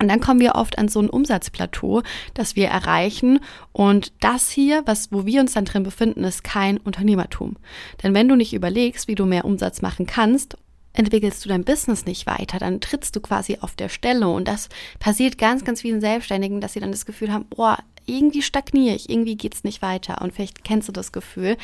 Und 0.00 0.08
dann 0.08 0.20
kommen 0.20 0.40
wir 0.40 0.56
oft 0.56 0.78
an 0.78 0.88
so 0.88 1.00
ein 1.00 1.08
Umsatzplateau, 1.08 2.02
das 2.34 2.56
wir 2.56 2.68
erreichen. 2.68 3.38
Und 3.72 4.12
das 4.20 4.50
hier, 4.50 4.82
was, 4.86 5.12
wo 5.12 5.24
wir 5.24 5.40
uns 5.40 5.52
dann 5.52 5.64
drin 5.64 5.84
befinden, 5.84 6.24
ist 6.24 6.42
kein 6.42 6.78
Unternehmertum. 6.78 7.56
Denn 8.02 8.12
wenn 8.12 8.28
du 8.28 8.34
nicht 8.34 8.54
überlegst, 8.54 9.06
wie 9.06 9.14
du 9.14 9.24
mehr 9.24 9.44
Umsatz 9.44 9.82
machen 9.82 10.06
kannst, 10.06 10.56
entwickelst 10.94 11.44
du 11.44 11.48
dein 11.48 11.64
Business 11.64 12.06
nicht 12.06 12.26
weiter, 12.26 12.58
dann 12.58 12.80
trittst 12.80 13.14
du 13.14 13.20
quasi 13.20 13.58
auf 13.60 13.76
der 13.76 13.88
Stelle. 13.88 14.28
Und 14.28 14.48
das 14.48 14.68
passiert 14.98 15.38
ganz, 15.38 15.64
ganz 15.64 15.82
vielen 15.82 16.00
Selbstständigen, 16.00 16.60
dass 16.60 16.72
sie 16.72 16.80
dann 16.80 16.92
das 16.92 17.06
Gefühl 17.06 17.32
haben, 17.32 17.46
boah, 17.50 17.78
irgendwie 18.06 18.42
stagniere 18.42 18.94
ich, 18.94 19.08
irgendwie 19.08 19.36
geht's 19.36 19.64
nicht 19.64 19.82
weiter. 19.82 20.22
Und 20.22 20.32
vielleicht 20.32 20.64
kennst 20.64 20.88
du 20.88 20.92
das 20.92 21.12
Gefühl. 21.12 21.56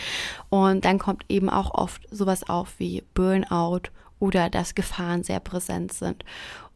Und 0.49 0.85
dann 0.85 0.99
kommt 0.99 1.25
eben 1.29 1.51
auch 1.51 1.75
oft 1.75 2.03
sowas 2.11 2.49
auf 2.49 2.75
wie 2.79 3.03
Burnout 3.15 3.91
oder 4.19 4.51
dass 4.51 4.75
Gefahren 4.75 5.23
sehr 5.23 5.41
präsent 5.41 5.93
sind. 5.93 6.25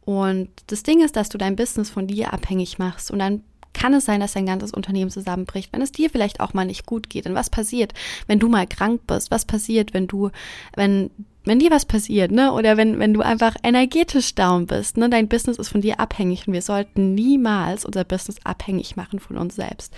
Und 0.05 0.49
das 0.67 0.83
Ding 0.83 1.03
ist, 1.03 1.15
dass 1.15 1.29
du 1.29 1.37
dein 1.37 1.55
Business 1.55 1.89
von 1.89 2.07
dir 2.07 2.31
abhängig 2.33 2.77
machst 2.77 3.11
und 3.11 3.19
dann 3.19 3.41
kann 3.73 3.93
es 3.93 4.05
sein, 4.05 4.21
dass 4.21 4.33
dein 4.33 4.45
ganzes 4.45 4.71
Unternehmen 4.71 5.11
zusammenbricht, 5.11 5.73
wenn 5.73 5.81
es 5.81 5.91
dir 5.91 6.09
vielleicht 6.09 6.39
auch 6.39 6.53
mal 6.53 6.65
nicht 6.65 6.85
gut 6.85 7.09
geht. 7.09 7.27
Und 7.27 7.35
was 7.35 7.49
passiert, 7.49 7.93
wenn 8.25 8.39
du 8.39 8.47
mal 8.47 8.65
krank 8.65 9.01
bist? 9.05 9.31
Was 9.31 9.45
passiert, 9.45 9.93
wenn 9.93 10.07
du, 10.07 10.31
wenn, 10.75 11.11
wenn 11.43 11.59
dir 11.59 11.71
was 11.71 11.85
passiert, 11.85 12.31
ne? 12.31 12.53
Oder 12.53 12.77
wenn, 12.77 12.99
wenn 12.99 13.13
du 13.13 13.21
einfach 13.21 13.55
energetisch 13.63 14.33
down 14.33 14.65
bist, 14.65 14.97
ne? 14.97 15.09
Dein 15.09 15.27
Business 15.27 15.57
ist 15.57 15.69
von 15.69 15.81
dir 15.81 15.99
abhängig 15.99 16.47
und 16.47 16.53
wir 16.53 16.61
sollten 16.61 17.13
niemals 17.13 17.85
unser 17.85 18.05
Business 18.05 18.37
abhängig 18.43 18.95
machen 18.95 19.19
von 19.19 19.37
uns 19.37 19.55
selbst. 19.55 19.93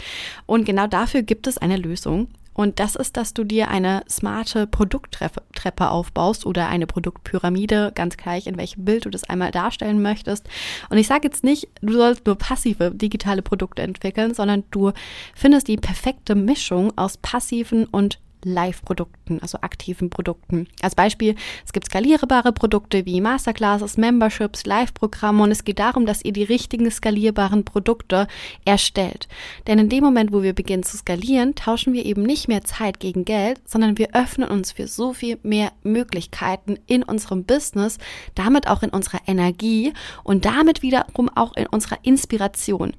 Und 0.45 0.65
genau 0.65 0.87
dafür 0.87 1.21
gibt 1.21 1.47
es 1.47 1.57
eine 1.57 1.77
Lösung. 1.77 2.27
Und 2.57 2.79
das 2.79 2.95
ist, 2.95 3.15
dass 3.17 3.35
du 3.35 3.43
dir 3.43 3.69
eine 3.69 4.01
smarte 4.09 4.65
Produkttreppe 4.65 5.91
aufbaust 5.91 6.43
oder 6.43 6.67
eine 6.67 6.87
Produktpyramide, 6.87 7.91
ganz 7.93 8.17
gleich, 8.17 8.47
in 8.47 8.57
welchem 8.57 8.83
Bild 8.83 9.05
du 9.05 9.11
das 9.11 9.23
einmal 9.23 9.51
darstellen 9.51 10.01
möchtest. 10.01 10.49
Und 10.89 10.97
ich 10.97 11.05
sage 11.05 11.27
jetzt 11.27 11.43
nicht, 11.43 11.69
du 11.81 11.93
sollst 11.93 12.25
nur 12.25 12.35
passive 12.35 12.89
digitale 12.95 13.43
Produkte 13.43 13.83
entwickeln, 13.83 14.33
sondern 14.33 14.63
du 14.71 14.91
findest 15.35 15.67
die 15.67 15.77
perfekte 15.77 16.33
Mischung 16.33 16.97
aus 16.97 17.17
passiven 17.17 17.85
und 17.85 18.17
Live-Produkten, 18.53 19.39
also 19.41 19.59
aktiven 19.61 20.09
Produkten. 20.09 20.67
Als 20.81 20.95
Beispiel, 20.95 21.35
es 21.65 21.73
gibt 21.73 21.87
skalierbare 21.87 22.51
Produkte 22.53 23.05
wie 23.05 23.21
Masterclasses, 23.21 23.97
Memberships, 23.97 24.65
Live-Programme 24.65 25.43
und 25.43 25.51
es 25.51 25.63
geht 25.63 25.79
darum, 25.79 26.05
dass 26.05 26.23
ihr 26.23 26.33
die 26.33 26.43
richtigen 26.43 26.89
skalierbaren 26.89 27.65
Produkte 27.65 28.27
erstellt. 28.65 29.27
Denn 29.67 29.79
in 29.79 29.89
dem 29.89 30.03
Moment, 30.03 30.31
wo 30.31 30.43
wir 30.43 30.53
beginnen 30.53 30.83
zu 30.83 30.97
skalieren, 30.97 31.55
tauschen 31.55 31.93
wir 31.93 32.05
eben 32.05 32.23
nicht 32.23 32.47
mehr 32.47 32.63
Zeit 32.63 32.99
gegen 32.99 33.25
Geld, 33.25 33.61
sondern 33.65 33.97
wir 33.97 34.15
öffnen 34.15 34.49
uns 34.49 34.71
für 34.71 34.87
so 34.87 35.13
viel 35.13 35.37
mehr 35.43 35.71
Möglichkeiten 35.83 36.77
in 36.87 37.03
unserem 37.03 37.43
Business, 37.43 37.97
damit 38.35 38.67
auch 38.67 38.83
in 38.83 38.89
unserer 38.89 39.19
Energie 39.27 39.93
und 40.23 40.45
damit 40.45 40.81
wiederum 40.81 41.29
auch 41.35 41.55
in 41.55 41.67
unserer 41.67 41.97
Inspiration. 42.03 42.93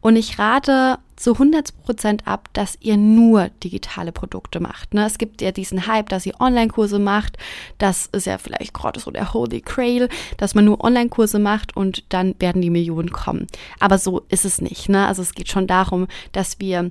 Und 0.00 0.16
ich 0.16 0.38
rate 0.38 0.98
zu 1.16 1.32
100 1.34 1.82
Prozent 1.82 2.26
ab, 2.26 2.48
dass 2.52 2.78
ihr 2.80 2.96
nur 2.96 3.48
digitale 3.62 4.12
Produkte 4.12 4.60
macht. 4.60 4.94
Ne? 4.94 5.04
Es 5.06 5.18
gibt 5.18 5.40
ja 5.42 5.52
diesen 5.52 5.86
Hype, 5.86 6.08
dass 6.08 6.26
ihr 6.26 6.40
Online-Kurse 6.40 6.98
macht. 6.98 7.38
Das 7.78 8.06
ist 8.06 8.26
ja 8.26 8.38
vielleicht 8.38 8.74
gerade 8.74 9.00
so 9.00 9.10
der 9.10 9.32
Holy 9.32 9.60
Grail, 9.60 10.08
dass 10.36 10.54
man 10.54 10.64
nur 10.64 10.82
Online-Kurse 10.82 11.38
macht 11.38 11.76
und 11.76 12.04
dann 12.08 12.34
werden 12.38 12.62
die 12.62 12.70
Millionen 12.70 13.12
kommen. 13.12 13.46
Aber 13.80 13.98
so 13.98 14.22
ist 14.28 14.44
es 14.44 14.60
nicht. 14.60 14.88
Ne? 14.88 15.06
Also 15.06 15.22
es 15.22 15.34
geht 15.34 15.48
schon 15.48 15.66
darum, 15.66 16.06
dass 16.32 16.60
wir 16.60 16.90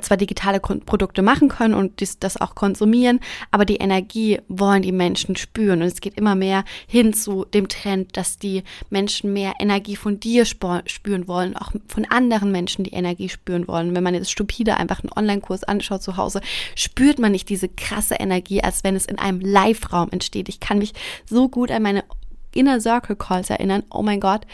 zwar 0.00 0.16
digitale 0.16 0.60
Produkte 0.60 1.22
machen 1.22 1.48
können 1.48 1.74
und 1.74 2.00
dies, 2.00 2.18
das 2.18 2.40
auch 2.40 2.54
konsumieren, 2.54 3.20
aber 3.50 3.64
die 3.64 3.76
Energie 3.76 4.40
wollen 4.48 4.82
die 4.82 4.92
Menschen 4.92 5.36
spüren. 5.36 5.82
Und 5.82 5.88
es 5.88 6.00
geht 6.00 6.14
immer 6.14 6.34
mehr 6.34 6.64
hin 6.86 7.12
zu 7.12 7.44
dem 7.44 7.68
Trend, 7.68 8.16
dass 8.16 8.38
die 8.38 8.62
Menschen 8.90 9.32
mehr 9.32 9.54
Energie 9.58 9.96
von 9.96 10.20
dir 10.20 10.44
spüren 10.44 11.28
wollen, 11.28 11.56
auch 11.56 11.72
von 11.88 12.04
anderen 12.06 12.52
Menschen 12.52 12.84
die 12.84 12.92
Energie 12.92 13.28
spüren 13.28 13.68
wollen. 13.68 13.94
Wenn 13.94 14.02
man 14.02 14.14
jetzt 14.14 14.30
stupide 14.30 14.76
einfach 14.76 15.00
einen 15.00 15.12
Online-Kurs 15.14 15.64
anschaut 15.64 16.02
zu 16.02 16.16
Hause, 16.16 16.40
spürt 16.74 17.18
man 17.18 17.32
nicht 17.32 17.48
diese 17.48 17.68
krasse 17.68 18.16
Energie, 18.16 18.62
als 18.62 18.84
wenn 18.84 18.96
es 18.96 19.06
in 19.06 19.18
einem 19.18 19.40
Live-Raum 19.40 20.08
entsteht. 20.10 20.48
Ich 20.48 20.60
kann 20.60 20.78
mich 20.78 20.92
so 21.28 21.48
gut 21.48 21.70
an 21.70 21.82
meine 21.82 22.04
Inner 22.54 22.80
Circle 22.80 23.16
Calls 23.16 23.50
erinnern. 23.50 23.82
Oh 23.90 24.02
mein 24.02 24.20
Gott 24.20 24.46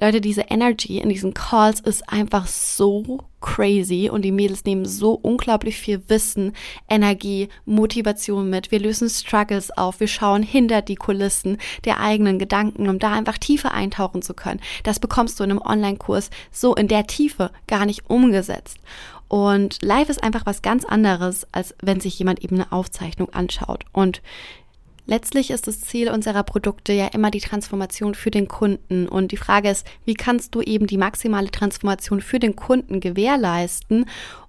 Leute, 0.00 0.20
diese 0.20 0.42
Energy 0.42 0.98
in 0.98 1.08
diesen 1.08 1.34
Calls 1.34 1.80
ist 1.80 2.08
einfach 2.08 2.46
so 2.46 3.24
crazy 3.40 4.08
und 4.08 4.22
die 4.22 4.30
Mädels 4.30 4.64
nehmen 4.64 4.84
so 4.84 5.12
unglaublich 5.12 5.76
viel 5.76 6.02
Wissen, 6.06 6.52
Energie, 6.88 7.48
Motivation 7.64 8.48
mit. 8.48 8.70
Wir 8.70 8.78
lösen 8.78 9.10
Struggles 9.10 9.76
auf, 9.76 9.98
wir 9.98 10.06
schauen 10.06 10.44
hinter 10.44 10.82
die 10.82 10.94
Kulissen 10.94 11.58
der 11.84 12.00
eigenen 12.00 12.38
Gedanken, 12.38 12.88
um 12.88 13.00
da 13.00 13.12
einfach 13.12 13.38
tiefer 13.38 13.72
eintauchen 13.72 14.22
zu 14.22 14.34
können. 14.34 14.60
Das 14.84 15.00
bekommst 15.00 15.40
du 15.40 15.44
in 15.44 15.50
einem 15.50 15.62
Online-Kurs 15.62 16.30
so 16.52 16.76
in 16.76 16.86
der 16.86 17.08
Tiefe 17.08 17.50
gar 17.66 17.84
nicht 17.84 18.08
umgesetzt. 18.08 18.78
Und 19.26 19.82
live 19.82 20.08
ist 20.08 20.22
einfach 20.22 20.46
was 20.46 20.62
ganz 20.62 20.84
anderes, 20.84 21.46
als 21.50 21.74
wenn 21.82 22.00
sich 22.00 22.18
jemand 22.18 22.44
eben 22.44 22.54
eine 22.54 22.70
Aufzeichnung 22.70 23.30
anschaut. 23.30 23.84
Und 23.92 24.22
Letztlich 25.10 25.50
ist 25.50 25.66
das 25.66 25.80
Ziel 25.80 26.10
unserer 26.10 26.42
Produkte 26.42 26.92
ja 26.92 27.06
immer 27.06 27.30
die 27.30 27.40
Transformation 27.40 28.14
für 28.14 28.30
den 28.30 28.46
Kunden. 28.46 29.08
Und 29.08 29.32
die 29.32 29.38
Frage 29.38 29.70
ist, 29.70 29.86
wie 30.04 30.12
kannst 30.12 30.54
du 30.54 30.60
eben 30.60 30.86
die 30.86 30.98
maximale 30.98 31.50
Transformation 31.50 32.20
für 32.20 32.38
den 32.38 32.54
Kunden 32.56 33.00
gewährleisten? 33.00 34.04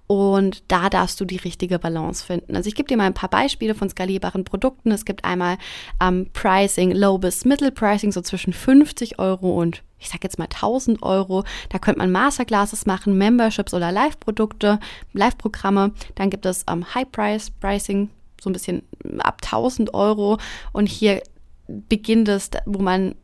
Und 0.06 0.64
da 0.68 0.90
darfst 0.90 1.18
du 1.18 1.24
die 1.24 1.38
richtige 1.38 1.78
Balance 1.78 2.26
finden. 2.26 2.56
Also 2.56 2.68
ich 2.68 2.74
gebe 2.74 2.88
dir 2.88 2.98
mal 2.98 3.04
ein 3.04 3.14
paar 3.14 3.30
Beispiele 3.30 3.74
von 3.74 3.88
skalierbaren 3.88 4.44
Produkten. 4.44 4.90
Es 4.90 5.06
gibt 5.06 5.24
einmal 5.24 5.56
ähm, 5.98 6.28
Pricing, 6.34 6.92
Low 6.92 7.16
bis 7.16 7.46
Mittel 7.46 7.70
Pricing, 7.70 8.12
so 8.12 8.20
zwischen 8.20 8.52
50 8.52 9.18
Euro 9.18 9.58
und 9.58 9.82
ich 9.98 10.08
sage 10.08 10.24
jetzt 10.24 10.38
mal 10.38 10.44
1000 10.44 11.02
Euro. 11.02 11.44
Da 11.70 11.78
könnte 11.78 12.00
man 12.00 12.12
Masterclasses 12.12 12.84
machen, 12.84 13.16
Memberships 13.16 13.72
oder 13.72 13.92
Live-Produkte, 13.92 14.78
Live-Programme. 15.14 15.94
Dann 16.16 16.28
gibt 16.28 16.44
es 16.44 16.66
ähm, 16.68 16.94
High 16.94 17.10
Price 17.10 17.48
Pricing, 17.48 18.10
so 18.40 18.50
ein 18.50 18.52
bisschen 18.52 18.82
ab 19.18 19.38
1000 19.42 19.94
Euro. 19.94 20.38
Und 20.72 20.88
hier 20.88 21.22
beginnt 21.66 22.28
es, 22.28 22.50
wo 22.66 22.80
man 22.80 23.14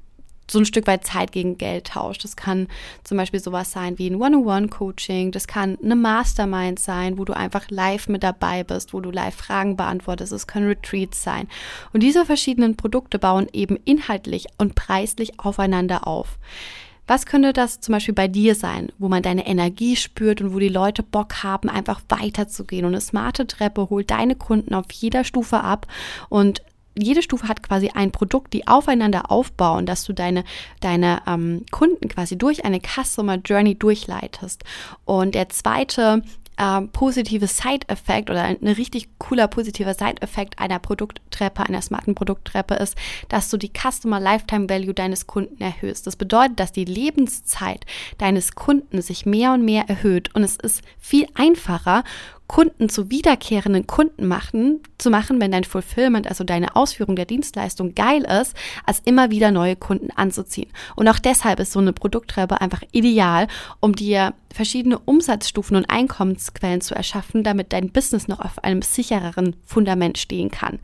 so 0.50 0.60
ein 0.60 0.64
Stück 0.64 0.86
weit 0.86 1.04
Zeit 1.04 1.32
gegen 1.32 1.58
Geld 1.58 1.88
tauscht. 1.88 2.22
Das 2.24 2.36
kann 2.36 2.68
zum 3.02 3.16
Beispiel 3.16 3.40
sowas 3.40 3.72
sein 3.72 3.98
wie 3.98 4.08
ein 4.08 4.16
One-on-One-Coaching. 4.16 5.32
Das 5.32 5.48
kann 5.48 5.76
eine 5.82 5.96
Mastermind 5.96 6.78
sein, 6.78 7.18
wo 7.18 7.24
du 7.24 7.32
einfach 7.32 7.68
live 7.68 8.08
mit 8.08 8.22
dabei 8.22 8.62
bist, 8.62 8.94
wo 8.94 9.00
du 9.00 9.10
live 9.10 9.34
Fragen 9.34 9.76
beantwortest. 9.76 10.32
Es 10.32 10.46
können 10.46 10.68
Retreats 10.68 11.22
sein. 11.22 11.48
Und 11.92 12.02
diese 12.02 12.24
verschiedenen 12.24 12.76
Produkte 12.76 13.18
bauen 13.18 13.48
eben 13.52 13.76
inhaltlich 13.84 14.46
und 14.58 14.74
preislich 14.74 15.40
aufeinander 15.40 16.06
auf. 16.06 16.38
Was 17.06 17.26
könnte 17.26 17.52
das 17.52 17.80
zum 17.80 17.92
Beispiel 17.92 18.14
bei 18.14 18.28
dir 18.28 18.54
sein, 18.54 18.90
wo 18.98 19.08
man 19.08 19.22
deine 19.22 19.46
Energie 19.46 19.96
spürt 19.96 20.40
und 20.40 20.52
wo 20.52 20.58
die 20.58 20.68
Leute 20.68 21.02
Bock 21.02 21.42
haben, 21.42 21.68
einfach 21.68 22.00
weiterzugehen? 22.08 22.84
Und 22.84 22.94
eine 22.94 23.00
smarte 23.00 23.46
Treppe 23.46 23.90
holt 23.90 24.10
deine 24.10 24.34
Kunden 24.34 24.74
auf 24.74 24.86
jeder 24.92 25.24
Stufe 25.24 25.60
ab 25.60 25.86
und 26.28 26.62
jede 26.98 27.22
Stufe 27.22 27.48
hat 27.48 27.62
quasi 27.62 27.90
ein 27.94 28.10
Produkt, 28.10 28.54
die 28.54 28.66
aufeinander 28.66 29.30
aufbauen, 29.30 29.84
dass 29.84 30.04
du 30.04 30.12
deine, 30.12 30.44
deine 30.80 31.20
ähm, 31.26 31.64
Kunden 31.70 32.08
quasi 32.08 32.38
durch 32.38 32.64
eine 32.64 32.80
Customer 32.80 33.36
Journey 33.36 33.74
durchleitest. 33.74 34.64
Und 35.04 35.34
der 35.34 35.50
zweite 35.50 36.22
äh, 36.56 36.82
positive 36.92 37.46
Side-Effekt 37.46 38.30
oder 38.30 38.42
ein 38.42 38.56
richtig 38.62 39.08
cooler 39.18 39.48
positiver 39.48 39.94
Side-Effekt 39.94 40.58
einer 40.58 40.78
Produkttreppe, 40.78 41.64
einer 41.64 41.82
smarten 41.82 42.14
Produkttreppe 42.14 42.74
ist, 42.74 42.96
dass 43.28 43.50
du 43.50 43.56
die 43.56 43.70
Customer 43.70 44.20
Lifetime 44.20 44.68
Value 44.68 44.94
deines 44.94 45.26
Kunden 45.26 45.60
erhöhst. 45.60 46.06
Das 46.06 46.16
bedeutet, 46.16 46.60
dass 46.60 46.72
die 46.72 46.84
Lebenszeit 46.84 47.84
deines 48.18 48.54
Kunden 48.54 49.02
sich 49.02 49.26
mehr 49.26 49.52
und 49.52 49.64
mehr 49.64 49.88
erhöht 49.88 50.34
und 50.34 50.42
es 50.42 50.56
ist 50.56 50.82
viel 50.98 51.26
einfacher, 51.34 52.04
Kunden 52.46 52.88
zu 52.88 53.10
wiederkehrenden 53.10 53.86
Kunden 53.86 54.26
machen, 54.26 54.80
zu 54.98 55.10
machen, 55.10 55.40
wenn 55.40 55.50
dein 55.50 55.64
Fulfillment, 55.64 56.28
also 56.28 56.44
deine 56.44 56.76
Ausführung 56.76 57.16
der 57.16 57.24
Dienstleistung 57.24 57.94
geil 57.94 58.22
ist, 58.22 58.54
als 58.84 59.02
immer 59.04 59.30
wieder 59.30 59.50
neue 59.50 59.76
Kunden 59.76 60.10
anzuziehen. 60.10 60.70
Und 60.94 61.08
auch 61.08 61.18
deshalb 61.18 61.60
ist 61.60 61.72
so 61.72 61.80
eine 61.80 61.92
Produkttreppe 61.92 62.60
einfach 62.60 62.82
ideal, 62.92 63.48
um 63.80 63.94
dir 63.94 64.34
verschiedene 64.52 64.98
Umsatzstufen 64.98 65.76
und 65.76 65.90
Einkommensquellen 65.90 66.80
zu 66.80 66.94
erschaffen, 66.94 67.42
damit 67.42 67.72
dein 67.72 67.90
Business 67.90 68.28
noch 68.28 68.40
auf 68.40 68.62
einem 68.62 68.82
sichereren 68.82 69.56
Fundament 69.64 70.18
stehen 70.18 70.50
kann. 70.50 70.78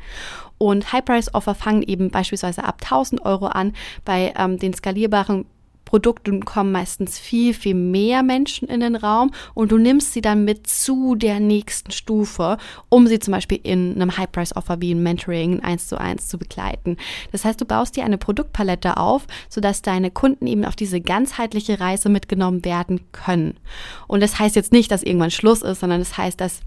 Und 0.58 0.92
High-Price-Offer 0.92 1.56
fangen 1.56 1.82
eben 1.82 2.10
beispielsweise 2.10 2.62
ab 2.62 2.78
1000 2.82 3.24
Euro 3.24 3.46
an. 3.46 3.72
Bei 4.04 4.32
ähm, 4.36 4.58
den 4.58 4.74
skalierbaren 4.74 5.44
Produkten 5.92 6.42
kommen 6.46 6.72
meistens 6.72 7.18
viel, 7.18 7.52
viel 7.52 7.74
mehr 7.74 8.22
Menschen 8.22 8.66
in 8.66 8.80
den 8.80 8.96
Raum 8.96 9.30
und 9.52 9.72
du 9.72 9.76
nimmst 9.76 10.14
sie 10.14 10.22
dann 10.22 10.42
mit 10.46 10.66
zu 10.66 11.16
der 11.16 11.38
nächsten 11.38 11.90
Stufe, 11.90 12.56
um 12.88 13.06
sie 13.06 13.18
zum 13.18 13.32
Beispiel 13.32 13.60
in 13.62 13.96
einem 13.96 14.16
High-Price-Offer 14.16 14.80
wie 14.80 14.94
ein 14.94 15.02
Mentoring 15.02 15.60
eins 15.60 15.88
zu 15.88 16.00
eins 16.00 16.28
zu 16.28 16.38
begleiten. 16.38 16.96
Das 17.30 17.44
heißt, 17.44 17.60
du 17.60 17.66
baust 17.66 17.94
dir 17.94 18.06
eine 18.06 18.16
Produktpalette 18.16 18.96
auf, 18.96 19.26
sodass 19.50 19.82
deine 19.82 20.10
Kunden 20.10 20.46
eben 20.46 20.64
auf 20.64 20.76
diese 20.76 21.02
ganzheitliche 21.02 21.78
Reise 21.78 22.08
mitgenommen 22.08 22.64
werden 22.64 23.00
können. 23.12 23.58
Und 24.06 24.22
das 24.22 24.38
heißt 24.38 24.56
jetzt 24.56 24.72
nicht, 24.72 24.90
dass 24.90 25.02
irgendwann 25.02 25.30
Schluss 25.30 25.60
ist, 25.60 25.80
sondern 25.80 25.98
das 25.98 26.16
heißt, 26.16 26.40
dass 26.40 26.60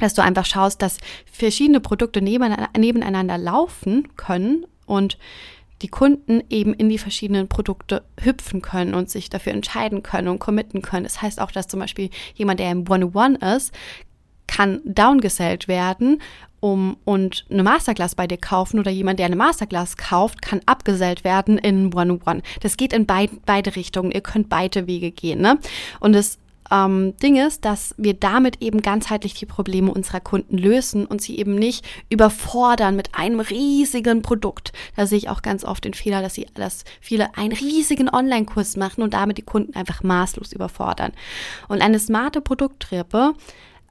dass 0.00 0.14
du 0.14 0.22
einfach 0.22 0.46
schaust, 0.46 0.80
dass 0.80 0.98
verschiedene 1.30 1.80
Produkte 1.80 2.22
nebeneinander 2.22 3.36
laufen 3.36 4.08
können 4.16 4.64
und 4.86 5.18
die 5.82 5.88
Kunden 5.88 6.42
eben 6.50 6.74
in 6.74 6.88
die 6.88 6.98
verschiedenen 6.98 7.48
Produkte 7.48 8.04
hüpfen 8.20 8.62
können 8.62 8.94
und 8.94 9.10
sich 9.10 9.30
dafür 9.30 9.52
entscheiden 9.52 10.02
können 10.02 10.28
und 10.28 10.38
committen 10.38 10.82
können. 10.82 11.04
Das 11.04 11.22
heißt 11.22 11.40
auch, 11.40 11.50
dass 11.50 11.68
zum 11.68 11.80
Beispiel 11.80 12.10
jemand, 12.34 12.60
der 12.60 12.70
im 12.70 12.88
One-on-One 12.88 13.38
ist, 13.56 13.72
kann 14.46 14.80
downgesellt 14.84 15.68
werden 15.68 16.20
um 16.60 16.96
und 17.04 17.44
eine 17.50 17.62
Masterclass 17.62 18.16
bei 18.16 18.26
dir 18.26 18.38
kaufen 18.38 18.80
oder 18.80 18.90
jemand, 18.90 19.20
der 19.20 19.26
eine 19.26 19.36
Masterclass 19.36 19.96
kauft, 19.96 20.42
kann 20.42 20.60
abgesellt 20.66 21.22
werden 21.22 21.56
in 21.56 21.94
One-on-One. 21.94 22.42
Das 22.60 22.76
geht 22.76 22.92
in 22.92 23.06
beid, 23.06 23.30
beide 23.46 23.76
Richtungen. 23.76 24.10
Ihr 24.10 24.22
könnt 24.22 24.48
beide 24.48 24.86
Wege 24.88 25.12
gehen. 25.12 25.40
Ne? 25.40 25.58
Und 26.00 26.14
es 26.14 26.38
ähm, 26.70 27.16
Ding 27.16 27.36
ist, 27.36 27.64
dass 27.64 27.94
wir 27.96 28.14
damit 28.14 28.60
eben 28.62 28.82
ganzheitlich 28.82 29.34
die 29.34 29.46
Probleme 29.46 29.92
unserer 29.92 30.20
Kunden 30.20 30.58
lösen 30.58 31.06
und 31.06 31.20
sie 31.20 31.38
eben 31.38 31.54
nicht 31.54 31.86
überfordern 32.10 32.96
mit 32.96 33.14
einem 33.14 33.40
riesigen 33.40 34.22
Produkt. 34.22 34.72
Da 34.96 35.06
sehe 35.06 35.18
ich 35.18 35.28
auch 35.28 35.42
ganz 35.42 35.64
oft 35.64 35.84
den 35.84 35.94
Fehler, 35.94 36.22
dass 36.22 36.34
sie, 36.34 36.46
dass 36.54 36.84
viele 37.00 37.36
einen 37.36 37.52
riesigen 37.52 38.08
Online-Kurs 38.08 38.76
machen 38.76 39.02
und 39.02 39.14
damit 39.14 39.38
die 39.38 39.42
Kunden 39.42 39.74
einfach 39.74 40.02
maßlos 40.02 40.52
überfordern. 40.52 41.12
Und 41.68 41.82
eine 41.82 41.98
smarte 41.98 42.40
Produkttreppe 42.40 43.34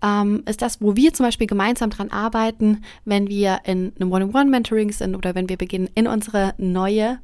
ähm, 0.03 0.43
ist 0.45 0.61
das, 0.61 0.81
wo 0.81 0.95
wir 0.95 1.13
zum 1.13 1.25
Beispiel 1.25 1.47
gemeinsam 1.47 1.89
dran 1.89 2.11
arbeiten, 2.11 2.83
wenn 3.05 3.27
wir 3.27 3.61
in 3.65 3.93
einem 3.99 4.11
One-on-One-Mentoring 4.11 4.91
sind 4.91 5.15
oder 5.15 5.35
wenn 5.35 5.49
wir 5.49 5.57
beginnen, 5.57 5.89
in 5.95 6.07
unsere 6.07 6.53
neue 6.57 7.19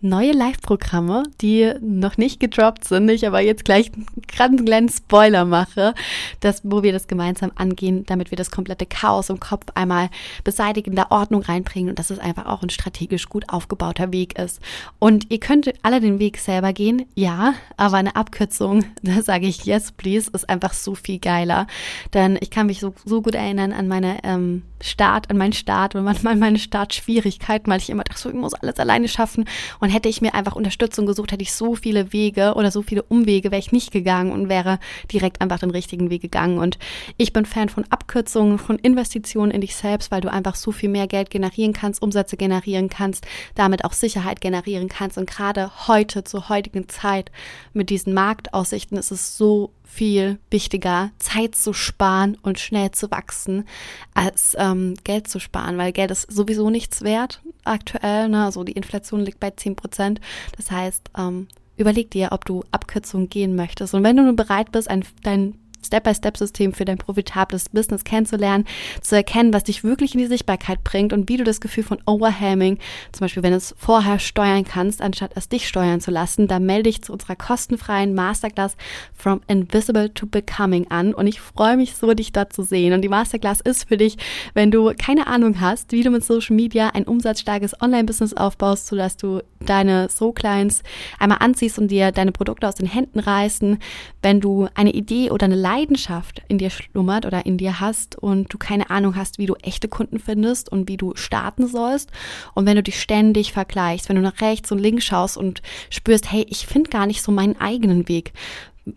neue 0.00 0.32
Live-Programme, 0.32 1.24
die 1.40 1.72
noch 1.80 2.16
nicht 2.16 2.40
gedroppt 2.40 2.84
sind, 2.84 3.08
ich 3.08 3.26
aber 3.26 3.40
jetzt 3.40 3.64
gleich 3.64 3.90
einen 4.38 4.64
kleinen 4.64 4.88
Spoiler 4.88 5.44
mache, 5.44 5.94
das, 6.40 6.60
wo 6.64 6.82
wir 6.82 6.92
das 6.92 7.08
gemeinsam 7.08 7.52
angehen, 7.54 8.04
damit 8.06 8.30
wir 8.30 8.36
das 8.36 8.50
komplette 8.50 8.86
Chaos 8.86 9.30
im 9.30 9.40
Kopf 9.40 9.66
einmal 9.74 10.10
beseitigen, 10.44 10.94
da 10.94 11.06
Ordnung 11.10 11.42
reinbringen 11.42 11.90
und 11.90 11.98
dass 11.98 12.10
es 12.10 12.18
einfach 12.18 12.46
auch 12.46 12.62
ein 12.62 12.70
strategisch 12.70 13.28
gut 13.28 13.48
aufgebauter 13.48 14.12
Weg 14.12 14.38
ist. 14.38 14.60
Und 14.98 15.30
ihr 15.30 15.40
könnt 15.40 15.72
alle 15.82 16.00
den 16.00 16.18
Weg 16.18 16.38
selber 16.38 16.72
gehen, 16.72 17.06
ja, 17.14 17.54
aber 17.76 17.96
eine 17.96 18.16
Abkürzung, 18.16 18.84
da 19.02 19.22
sage 19.22 19.46
ich 19.46 19.64
yes, 19.64 19.92
please, 19.92 20.30
ist 20.32 20.48
einfach 20.48 20.72
so 20.72 20.94
viel 20.94 21.18
geiler. 21.18 21.66
Denn 22.14 22.38
ich 22.40 22.50
kann 22.50 22.66
mich 22.66 22.80
so, 22.80 22.94
so 23.04 23.22
gut 23.22 23.34
erinnern 23.34 23.72
an 23.72 23.88
meine 23.88 24.18
ähm, 24.24 24.62
Start, 24.82 25.30
an 25.30 25.38
meinen 25.38 25.52
Start 25.52 25.94
und 25.94 26.04
manchmal 26.04 26.36
meine 26.36 26.58
Startschwierigkeiten, 26.58 27.70
weil 27.70 27.80
ich 27.80 27.90
immer 27.90 28.04
dachte, 28.16 28.22
so, 28.22 28.28
ich 28.30 28.34
muss 28.34 28.54
alles 28.54 28.78
alleine 28.78 29.08
schaffen. 29.08 29.44
Und 29.80 29.90
hätte 29.90 30.08
ich 30.08 30.20
mir 30.20 30.34
einfach 30.34 30.56
Unterstützung 30.56 31.06
gesucht, 31.06 31.32
hätte 31.32 31.42
ich 31.42 31.52
so 31.52 31.74
viele 31.74 32.12
Wege 32.12 32.54
oder 32.54 32.70
so 32.70 32.82
viele 32.82 33.02
Umwege 33.02 33.50
wäre 33.50 33.60
ich 33.60 33.72
nicht 33.72 33.92
gegangen 33.92 34.32
und 34.32 34.48
wäre 34.48 34.78
direkt 35.12 35.40
einfach 35.40 35.58
den 35.58 35.70
richtigen 35.70 36.10
Weg 36.10 36.22
gegangen. 36.22 36.58
Und 36.58 36.78
ich 37.16 37.32
bin 37.32 37.46
Fan 37.46 37.68
von 37.68 37.84
Abkürzungen, 37.90 38.58
von 38.58 38.78
Investitionen 38.78 39.50
in 39.50 39.60
dich 39.60 39.76
selbst, 39.76 40.10
weil 40.10 40.20
du 40.20 40.32
einfach 40.32 40.54
so 40.54 40.72
viel 40.72 40.88
mehr 40.88 41.06
Geld 41.06 41.30
generieren 41.30 41.72
kannst, 41.72 42.02
Umsätze 42.02 42.36
generieren 42.36 42.88
kannst, 42.88 43.26
damit 43.54 43.84
auch 43.84 43.92
Sicherheit 43.92 44.40
generieren 44.40 44.88
kannst. 44.88 45.18
Und 45.18 45.28
gerade 45.28 45.70
heute, 45.86 46.24
zur 46.24 46.48
heutigen 46.48 46.88
Zeit, 46.88 47.30
mit 47.72 47.90
diesen 47.90 48.14
Marktaussichten 48.14 48.96
ist 48.96 49.10
es 49.10 49.36
so 49.36 49.72
viel 49.86 50.38
wichtiger, 50.50 51.10
Zeit 51.18 51.54
zu 51.54 51.72
sparen 51.72 52.36
und 52.42 52.58
schnell 52.58 52.90
zu 52.90 53.10
wachsen, 53.10 53.64
als 54.12 54.54
ähm, 54.58 54.94
Geld 55.04 55.28
zu 55.28 55.38
sparen, 55.38 55.78
weil 55.78 55.92
Geld 55.92 56.10
ist 56.10 56.30
sowieso 56.30 56.68
nichts 56.68 57.02
wert 57.02 57.40
aktuell. 57.64 58.28
Ne? 58.28 58.44
Also 58.44 58.64
die 58.64 58.72
Inflation 58.72 59.20
liegt 59.20 59.40
bei 59.40 59.50
10 59.50 59.76
Prozent. 59.76 60.20
Das 60.56 60.70
heißt, 60.70 61.10
ähm, 61.16 61.48
überleg 61.76 62.10
dir, 62.10 62.28
ob 62.32 62.44
du 62.44 62.64
Abkürzungen 62.72 63.28
gehen 63.28 63.54
möchtest. 63.54 63.94
Und 63.94 64.02
wenn 64.02 64.16
du 64.16 64.24
nun 64.24 64.36
bereit 64.36 64.72
bist, 64.72 64.90
ein, 64.90 65.04
dein 65.22 65.54
Step-by-Step-System 65.86 66.72
für 66.72 66.84
dein 66.84 66.98
profitables 66.98 67.68
Business 67.68 68.04
kennenzulernen, 68.04 68.64
zu 69.00 69.16
erkennen, 69.16 69.52
was 69.52 69.64
dich 69.64 69.84
wirklich 69.84 70.14
in 70.14 70.20
die 70.20 70.26
Sichtbarkeit 70.26 70.84
bringt 70.84 71.12
und 71.12 71.28
wie 71.28 71.36
du 71.36 71.44
das 71.44 71.60
Gefühl 71.60 71.84
von 71.84 71.98
Overwhelming, 72.06 72.78
zum 73.12 73.24
Beispiel 73.24 73.42
wenn 73.42 73.52
du 73.52 73.58
es 73.58 73.74
vorher 73.78 74.18
steuern 74.18 74.64
kannst, 74.64 75.00
anstatt 75.00 75.32
es 75.34 75.48
dich 75.48 75.68
steuern 75.68 76.00
zu 76.00 76.10
lassen, 76.10 76.48
dann 76.48 76.66
melde 76.66 76.84
dich 76.84 77.02
zu 77.02 77.12
unserer 77.12 77.36
kostenfreien 77.36 78.14
Masterclass 78.14 78.76
From 79.14 79.40
Invisible 79.48 80.12
to 80.12 80.26
Becoming 80.26 80.90
an 80.90 81.14
und 81.14 81.26
ich 81.26 81.40
freue 81.40 81.76
mich 81.76 81.94
so, 81.94 82.12
dich 82.14 82.32
dort 82.32 82.52
zu 82.52 82.62
sehen. 82.62 82.92
Und 82.92 83.02
die 83.02 83.08
Masterclass 83.08 83.60
ist 83.60 83.88
für 83.88 83.96
dich, 83.96 84.16
wenn 84.54 84.70
du 84.70 84.92
keine 84.98 85.26
Ahnung 85.26 85.60
hast, 85.60 85.92
wie 85.92 86.02
du 86.02 86.10
mit 86.10 86.24
Social 86.24 86.54
Media 86.54 86.90
ein 86.90 87.04
umsatzstarkes 87.04 87.80
Online-Business 87.80 88.34
aufbaust, 88.34 88.86
sodass 88.86 89.16
du 89.16 89.42
deine 89.60 90.08
So-Clients 90.10 90.82
einmal 91.18 91.38
anziehst 91.40 91.78
und 91.78 91.88
dir 91.88 92.12
deine 92.12 92.32
Produkte 92.32 92.68
aus 92.68 92.76
den 92.76 92.86
Händen 92.86 93.20
reißen, 93.20 93.78
wenn 94.22 94.40
du 94.40 94.68
eine 94.74 94.92
Idee 94.92 95.30
oder 95.30 95.44
eine 95.44 95.56
Leidenschaft 95.76 96.42
in 96.48 96.58
dir 96.58 96.70
schlummert 96.70 97.26
oder 97.26 97.44
in 97.44 97.58
dir 97.58 97.80
hast 97.80 98.16
und 98.16 98.52
du 98.52 98.58
keine 98.58 98.90
Ahnung 98.90 99.14
hast, 99.16 99.38
wie 99.38 99.46
du 99.46 99.54
echte 99.56 99.88
Kunden 99.88 100.18
findest 100.18 100.70
und 100.70 100.88
wie 100.88 100.96
du 100.96 101.14
starten 101.16 101.66
sollst. 101.66 102.10
Und 102.54 102.66
wenn 102.66 102.76
du 102.76 102.82
dich 102.82 103.00
ständig 103.00 103.52
vergleichst, 103.52 104.08
wenn 104.08 104.16
du 104.16 104.22
nach 104.22 104.40
rechts 104.40 104.72
und 104.72 104.78
links 104.78 105.04
schaust 105.04 105.36
und 105.36 105.62
spürst, 105.90 106.30
hey, 106.32 106.46
ich 106.48 106.66
finde 106.66 106.90
gar 106.90 107.06
nicht 107.06 107.22
so 107.22 107.32
meinen 107.32 107.60
eigenen 107.60 108.08
Weg. 108.08 108.32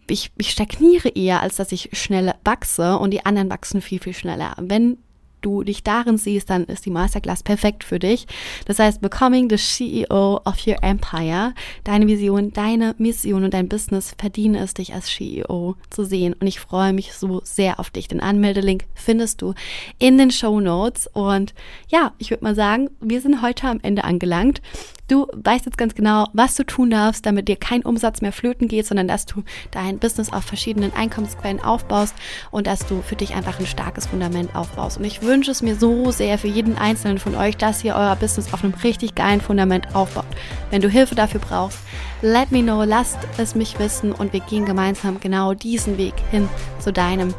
Ich, 0.08 0.32
ich 0.38 0.52
stagniere 0.52 1.10
eher, 1.10 1.42
als 1.42 1.56
dass 1.56 1.72
ich 1.72 1.90
schnell 1.94 2.34
wachse 2.44 2.98
und 2.98 3.12
die 3.12 3.26
anderen 3.26 3.50
wachsen 3.50 3.82
viel, 3.82 4.00
viel 4.00 4.14
schneller. 4.14 4.56
Wenn 4.60 4.98
du 5.42 5.64
dich 5.64 5.84
darin 5.84 6.18
siehst, 6.18 6.50
dann 6.50 6.66
ist 6.66 6.86
die 6.86 6.92
Masterclass 6.92 7.44
perfekt 7.44 7.84
für 7.84 8.00
dich. 8.00 8.28
Das 8.66 8.80
heißt, 8.80 9.02
Becoming 9.02 9.50
the 9.50 9.58
CEO 9.58 10.42
of 10.46 10.66
your 10.68 10.82
Empire, 10.82 11.54
deine 11.84 12.08
Vision, 12.08 12.52
deine 12.54 12.96
Mission 12.98 13.44
und 13.44 13.54
dein 13.54 13.70
Business 13.70 14.16
verdienen 14.18 14.56
es, 14.56 14.74
dich 14.74 14.94
als 14.94 15.08
CEO 15.08 15.76
zu 15.90 16.04
sehen. 16.04 16.34
Und 16.40 16.48
ich 16.48 16.60
freue 16.60 16.94
mich 16.94 17.14
so 17.14 17.42
sehr 17.44 17.80
auf 17.80 17.90
dich. 17.90 18.08
Den 18.08 18.20
Anmeldelink 18.20 18.86
findest 18.94 19.42
du 19.42 19.54
in 19.98 20.18
den 20.18 20.32
Show 20.32 20.60
Notes. 20.60 21.08
Und 21.08 21.54
ja, 21.90 22.14
ich 22.18 22.30
würde 22.30 22.44
mal 22.44 22.56
sagen, 22.56 22.90
wir 23.00 23.22
sind 23.22 23.42
heute 23.42 23.68
am 23.68 23.80
Ende 23.82 24.04
angelangt. 24.04 24.62
Du 25.10 25.26
weißt 25.34 25.66
jetzt 25.66 25.80
ganz 25.80 25.96
genau, 25.96 26.28
was 26.34 26.54
du 26.54 26.64
tun 26.64 26.92
darfst, 26.92 27.26
damit 27.26 27.48
dir 27.48 27.56
kein 27.56 27.82
Umsatz 27.82 28.22
mehr 28.22 28.32
flöten 28.32 28.68
geht, 28.68 28.86
sondern 28.86 29.08
dass 29.08 29.26
du 29.26 29.44
dein 29.72 29.98
Business 29.98 30.32
auf 30.32 30.44
verschiedenen 30.44 30.94
Einkommensquellen 30.94 31.60
aufbaust 31.60 32.14
und 32.52 32.68
dass 32.68 32.86
du 32.86 33.02
für 33.02 33.16
dich 33.16 33.34
einfach 33.34 33.60
ein 33.60 33.66
starkes 33.66 34.06
Fundament 34.06 34.56
aufbaust. 34.56 35.00
Und 35.00 35.06
ich 35.06 35.24
wünsche 35.24 35.50
es 35.50 35.64
mir 35.64 35.76
so 35.76 36.12
sehr 36.12 36.38
für 36.38 36.48
jeden 36.48 36.78
einzelnen 36.78 37.18
von 37.18 37.34
euch, 37.34 37.58
dass 37.58 37.84
ihr 37.84 37.96
euer 37.96 38.16
Business 38.18 38.54
auf 38.54 38.64
einem 38.64 38.76
richtig 38.76 39.16
geilen 39.16 39.42
Fundament 39.42 39.96
aufbaut. 39.96 40.28
Wenn 40.70 40.84
du 40.84 40.90
Hilfe 40.90 41.16
dafür 41.16 41.42
brauchst, 41.42 41.80
let 42.22 42.52
me 42.52 42.62
know, 42.62 42.84
lasst 42.84 43.18
es 43.40 43.56
mich 43.56 43.80
wissen 43.80 44.12
und 44.12 44.32
wir 44.32 44.42
gehen 44.42 44.66
gemeinsam 44.66 45.20
genau 45.20 45.56
diesen 45.56 45.98
Weg 45.98 46.14
hin 46.30 46.48
zu 46.80 46.94
deinem 46.94 47.34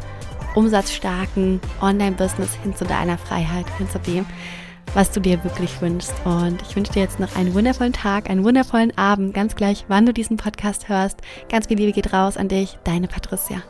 umsatzstarken 0.56 1.60
Online-Business, 1.80 2.52
hin 2.64 2.74
zu 2.74 2.84
deiner 2.84 3.16
Freiheit, 3.16 3.66
hin 3.78 3.88
zu 3.88 4.00
dem, 4.00 4.26
was 4.94 5.10
du 5.10 5.20
dir 5.20 5.42
wirklich 5.44 5.80
wünschst. 5.80 6.14
Und 6.24 6.60
ich 6.62 6.76
wünsche 6.76 6.92
dir 6.92 7.02
jetzt 7.02 7.20
noch 7.20 7.36
einen 7.36 7.54
wundervollen 7.54 7.92
Tag, 7.92 8.28
einen 8.30 8.44
wundervollen 8.44 8.96
Abend, 8.96 9.34
ganz 9.34 9.56
gleich, 9.56 9.84
wann 9.88 10.06
du 10.06 10.12
diesen 10.12 10.36
Podcast 10.36 10.88
hörst. 10.88 11.18
Ganz 11.48 11.66
viel 11.66 11.76
Liebe 11.76 11.92
geht 11.92 12.12
raus 12.12 12.36
an 12.36 12.48
dich, 12.48 12.78
deine 12.84 13.08
Patricia. 13.08 13.62